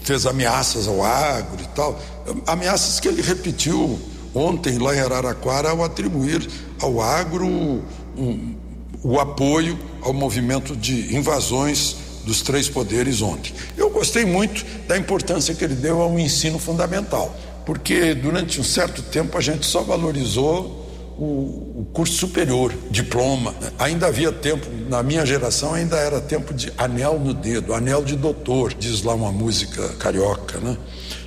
fez 0.03 0.25
ameaças 0.25 0.87
ao 0.87 1.03
agro 1.03 1.61
e 1.63 1.67
tal, 1.69 1.99
ameaças 2.45 2.99
que 2.99 3.07
ele 3.07 3.21
repetiu 3.21 3.99
ontem 4.33 4.77
lá 4.77 4.95
em 4.95 4.99
Araraquara 4.99 5.69
ao 5.69 5.83
atribuir 5.83 6.47
ao 6.81 7.01
agro 7.01 7.45
um, 7.47 8.55
o 9.03 9.19
apoio 9.19 9.77
ao 10.01 10.13
movimento 10.13 10.75
de 10.75 11.15
invasões 11.15 11.97
dos 12.25 12.41
três 12.41 12.69
poderes 12.69 13.21
ontem. 13.21 13.53
Eu 13.77 13.89
gostei 13.89 14.25
muito 14.25 14.65
da 14.87 14.97
importância 14.97 15.53
que 15.53 15.63
ele 15.63 15.75
deu 15.75 16.01
ao 16.01 16.17
ensino 16.19 16.59
fundamental, 16.59 17.35
porque 17.65 18.13
durante 18.13 18.59
um 18.59 18.63
certo 18.63 19.01
tempo 19.01 19.37
a 19.37 19.41
gente 19.41 19.65
só 19.65 19.81
valorizou 19.81 20.81
o, 21.17 21.81
o, 21.81 21.87
curso 21.93 22.15
superior, 22.15 22.73
diploma. 22.89 23.53
Ainda 23.77 24.07
havia 24.07 24.31
tempo, 24.31 24.65
na 24.89 25.03
minha 25.03 25.25
geração, 25.25 25.73
ainda 25.73 25.97
era 25.97 26.19
tempo 26.19 26.53
de 26.53 26.73
anel 26.77 27.19
no 27.19 27.33
dedo, 27.33 27.73
anel 27.73 28.03
de 28.03 28.15
doutor, 28.15 28.73
diz 28.73 29.03
lá 29.03 29.13
uma 29.13 29.31
música 29.31 29.87
carioca, 29.99 30.59
né? 30.59 30.77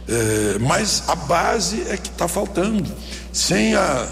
É, 0.06 0.58
mas 0.58 1.04
a 1.06 1.14
base 1.14 1.82
é 1.88 1.96
que 1.96 2.08
está 2.08 2.28
faltando. 2.28 2.90
Sem 3.32 3.74
a, 3.74 4.08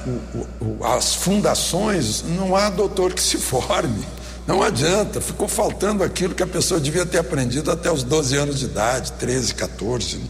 o, 0.60 0.84
as 0.84 1.14
fundações, 1.14 2.24
não 2.36 2.56
há 2.56 2.70
doutor 2.70 3.12
que 3.12 3.22
se 3.22 3.36
forme. 3.36 4.04
Não 4.46 4.62
adianta, 4.62 5.20
ficou 5.20 5.46
faltando 5.46 6.02
aquilo 6.02 6.34
que 6.34 6.42
a 6.42 6.46
pessoa 6.46 6.80
devia 6.80 7.06
ter 7.06 7.18
aprendido 7.18 7.70
até 7.70 7.90
os 7.92 8.02
12 8.02 8.36
anos 8.36 8.58
de 8.58 8.64
idade, 8.64 9.12
13, 9.12 9.54
14. 9.54 10.16
Né? 10.16 10.24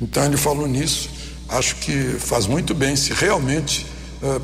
Então 0.00 0.24
ele 0.24 0.36
falou 0.36 0.66
nisso. 0.66 1.08
Acho 1.48 1.76
que 1.76 2.16
faz 2.18 2.46
muito 2.46 2.74
bem 2.74 2.94
se 2.94 3.12
realmente 3.12 3.86
uh, 4.22 4.40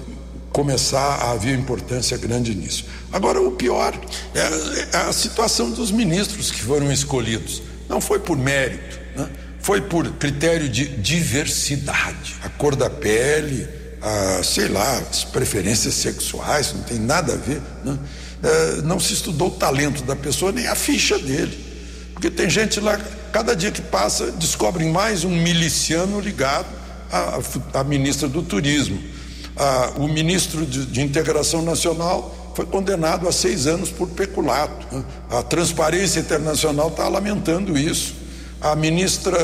começar 0.50 0.98
a 0.98 1.32
haver 1.32 1.56
importância 1.56 2.16
grande 2.16 2.54
nisso. 2.54 2.86
Agora, 3.12 3.40
o 3.40 3.52
pior 3.52 3.94
é, 4.34 4.96
é 4.96 5.00
a 5.02 5.12
situação 5.12 5.70
dos 5.70 5.90
ministros 5.90 6.50
que 6.50 6.62
foram 6.62 6.90
escolhidos. 6.90 7.62
Não 7.88 8.00
foi 8.00 8.18
por 8.18 8.36
mérito, 8.36 8.98
né? 9.14 9.28
foi 9.60 9.82
por 9.82 10.10
critério 10.12 10.68
de 10.68 10.86
diversidade. 10.96 12.36
A 12.42 12.48
cor 12.48 12.74
da 12.74 12.88
pele, 12.88 13.68
a, 14.00 14.42
sei 14.42 14.68
lá, 14.68 14.98
as 14.98 15.24
preferências 15.24 15.94
sexuais, 15.94 16.72
não 16.72 16.82
tem 16.82 16.98
nada 16.98 17.34
a 17.34 17.36
ver. 17.36 17.60
Né? 17.84 17.98
É, 18.42 18.82
não 18.82 19.00
se 19.00 19.12
estudou 19.12 19.48
o 19.48 19.52
talento 19.52 20.02
da 20.04 20.16
pessoa 20.16 20.52
nem 20.52 20.66
a 20.66 20.74
ficha 20.74 21.18
dele. 21.18 21.64
Porque 22.12 22.30
tem 22.30 22.48
gente 22.48 22.80
lá, 22.80 22.98
cada 23.32 23.54
dia 23.54 23.70
que 23.70 23.82
passa, 23.82 24.30
descobrem 24.32 24.90
mais 24.90 25.24
um 25.24 25.30
miliciano 25.30 26.20
ligado 26.20 26.66
à, 27.12 27.40
à 27.80 27.84
ministra 27.84 28.28
do 28.28 28.42
Turismo. 28.42 28.98
o 29.96 30.08
ministro 30.08 30.64
de, 30.64 30.86
de 30.86 31.00
Integração 31.02 31.62
Nacional 31.62 32.52
foi 32.56 32.64
condenado 32.64 33.28
a 33.28 33.32
seis 33.32 33.66
anos 33.66 33.90
por 33.90 34.08
peculato. 34.08 34.86
Né? 34.90 35.04
A 35.30 35.42
Transparência 35.42 36.20
Internacional 36.20 36.88
está 36.88 37.06
lamentando 37.06 37.76
isso. 37.76 38.14
A 38.72 38.74
ministra 38.74 39.38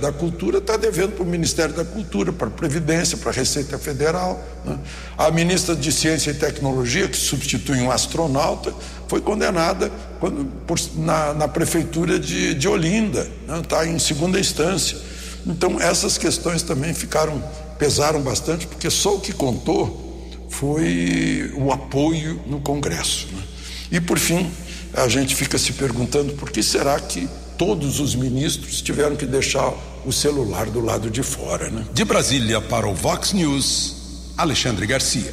da 0.00 0.10
Cultura 0.10 0.58
está 0.58 0.76
devendo 0.76 1.12
para 1.12 1.22
o 1.22 1.26
Ministério 1.26 1.72
da 1.72 1.84
Cultura, 1.84 2.32
para 2.32 2.48
a 2.48 2.50
Previdência, 2.50 3.16
para 3.16 3.30
a 3.30 3.32
Receita 3.32 3.78
Federal. 3.78 4.42
Né? 4.64 4.76
A 5.16 5.30
ministra 5.30 5.76
de 5.76 5.92
Ciência 5.92 6.32
e 6.32 6.34
Tecnologia, 6.34 7.06
que 7.06 7.16
substitui 7.16 7.80
um 7.80 7.92
astronauta, 7.92 8.74
foi 9.06 9.20
condenada 9.20 9.92
quando, 10.18 10.44
por, 10.66 10.80
na, 10.96 11.32
na, 11.32 11.46
Prefeitura 11.46 12.18
de, 12.18 12.54
de 12.54 12.66
Olinda, 12.66 13.30
está 13.62 13.84
né? 13.84 13.92
em 13.92 14.00
segunda 14.00 14.40
instância. 14.40 14.98
Então, 15.46 15.80
essas 15.80 16.18
questões 16.18 16.62
também 16.64 16.92
ficaram, 16.92 17.40
pesaram 17.78 18.20
bastante, 18.20 18.66
porque 18.66 18.90
só 18.90 19.14
o 19.14 19.20
que 19.20 19.32
contou 19.32 20.28
foi 20.48 21.52
o 21.56 21.70
apoio 21.70 22.42
no 22.46 22.60
Congresso. 22.60 23.28
Né? 23.32 23.42
E, 23.92 24.00
por 24.00 24.18
fim, 24.18 24.50
a 24.92 25.06
gente 25.06 25.36
fica 25.36 25.56
se 25.56 25.72
perguntando 25.72 26.32
por 26.32 26.50
que 26.50 26.64
será 26.64 26.98
que 26.98 27.28
todos 27.60 28.00
os 28.00 28.14
ministros 28.14 28.80
tiveram 28.80 29.14
que 29.14 29.26
deixar 29.26 29.74
o 30.06 30.10
celular 30.10 30.70
do 30.70 30.80
lado 30.80 31.10
de 31.10 31.22
fora, 31.22 31.68
né? 31.68 31.84
De 31.92 32.06
Brasília 32.06 32.58
para 32.58 32.88
o 32.88 32.94
Vox 32.94 33.34
News, 33.34 34.32
Alexandre 34.38 34.86
Garcia. 34.86 35.30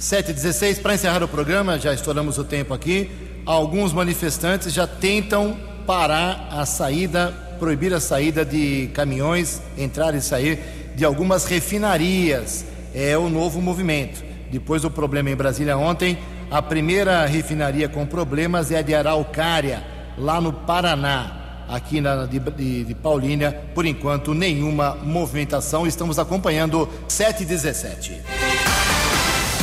7h16, 0.00 0.80
para 0.80 0.94
encerrar 0.94 1.22
o 1.22 1.28
programa, 1.28 1.78
já 1.78 1.92
estouramos 1.92 2.38
o 2.38 2.44
tempo 2.44 2.72
aqui. 2.72 3.10
Alguns 3.44 3.92
manifestantes 3.92 4.72
já 4.72 4.86
tentam 4.86 5.58
parar 5.86 6.48
a 6.50 6.64
saída, 6.64 7.32
proibir 7.58 7.92
a 7.92 8.00
saída 8.00 8.46
de 8.46 8.88
caminhões, 8.94 9.60
entrar 9.76 10.14
e 10.14 10.22
sair 10.22 10.94
de 10.96 11.04
algumas 11.04 11.44
refinarias. 11.44 12.64
É 12.94 13.18
o 13.18 13.28
novo 13.28 13.60
movimento. 13.60 14.24
Depois 14.50 14.80
do 14.80 14.90
problema 14.90 15.28
em 15.28 15.36
Brasília 15.36 15.76
ontem, 15.76 16.16
A 16.50 16.62
primeira 16.62 17.26
refinaria 17.26 17.90
com 17.90 18.06
problemas 18.06 18.70
é 18.70 18.78
a 18.78 18.82
de 18.82 18.94
Araucária, 18.94 19.84
lá 20.16 20.40
no 20.40 20.50
Paraná. 20.50 21.37
Aqui 21.68 22.00
na 22.00 22.24
de, 22.24 22.38
de, 22.38 22.84
de 22.84 22.94
Paulínia, 22.94 23.52
por 23.74 23.84
enquanto, 23.84 24.32
nenhuma 24.32 24.96
movimentação. 25.02 25.86
Estamos 25.86 26.18
acompanhando 26.18 26.88
717. 27.06 28.22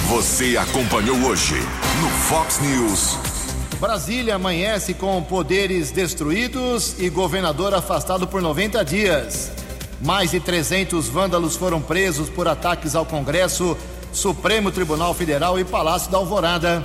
Você 0.08 0.56
acompanhou 0.56 1.18
hoje 1.24 1.56
no 2.00 2.10
Fox 2.10 2.60
News. 2.60 3.18
Brasília 3.80 4.36
amanhece 4.36 4.94
com 4.94 5.22
poderes 5.24 5.90
destruídos 5.90 6.96
e 7.00 7.10
governador 7.10 7.74
afastado 7.74 8.28
por 8.28 8.42
90 8.42 8.86
dias. 8.86 9.52
Mais 10.00 10.32
de 10.32 10.40
300 10.40 11.08
vândalos 11.08 11.56
foram 11.56 11.82
presos 11.82 12.30
por 12.30 12.48
ataques 12.48 12.96
ao 12.96 13.06
Congresso, 13.06 13.76
Supremo 14.14 14.72
Tribunal 14.72 15.14
Federal 15.16 15.60
e 15.60 15.66
Palácio 15.66 16.12
da 16.12 16.20
Alvorada. 16.20 16.84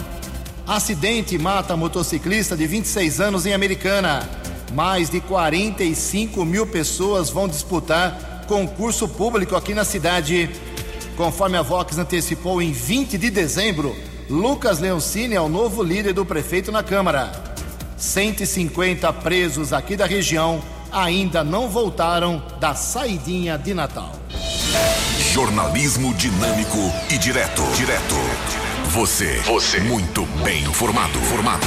Acidente 0.67 1.37
mata 1.37 1.77
motociclista 1.77 2.57
de 2.57 2.67
26 2.67 3.21
anos 3.21 3.45
em 3.45 3.53
Americana. 3.53 4.29
Mais 4.73 5.11
de 5.11 5.21
45 5.21 6.45
mil 6.45 6.67
pessoas 6.67 7.31
vão 7.31 7.49
disputar 7.49 8.45
concurso 8.47 9.09
público 9.09 9.57
aqui 9.57 9.75
na 9.75 9.85
cidade. 9.85 10.51
Conforme 11.17 11.57
a 11.57 11.63
Vox 11.63 11.99
antecipou 11.99 12.63
em 12.63 12.73
20 12.73 13.19
de 13.19 13.31
dezembro, 13.31 13.97
Lucas 14.29 14.79
Leoncini 14.79 15.35
é 15.35 15.41
o 15.41 15.49
novo 15.49 15.83
líder 15.83 16.13
do 16.13 16.25
prefeito 16.25 16.73
na 16.73 16.83
Câmara. 16.83 17.31
150 17.97 19.13
presos 19.15 19.73
aqui 19.73 19.97
da 19.97 20.07
região 20.07 20.63
ainda 20.91 21.45
não 21.45 21.69
voltaram 21.69 22.43
da 22.59 22.75
saidinha 22.75 23.59
de 23.59 23.75
Natal. 23.75 24.13
Jornalismo 25.33 26.15
dinâmico 26.15 26.79
e 27.11 27.19
direto. 27.19 27.63
Direto. 27.77 28.17
Você. 28.87 29.41
Você. 29.41 29.81
Muito 29.81 30.25
bem 30.43 30.63
informado. 30.65 31.19
Formado. 31.21 31.67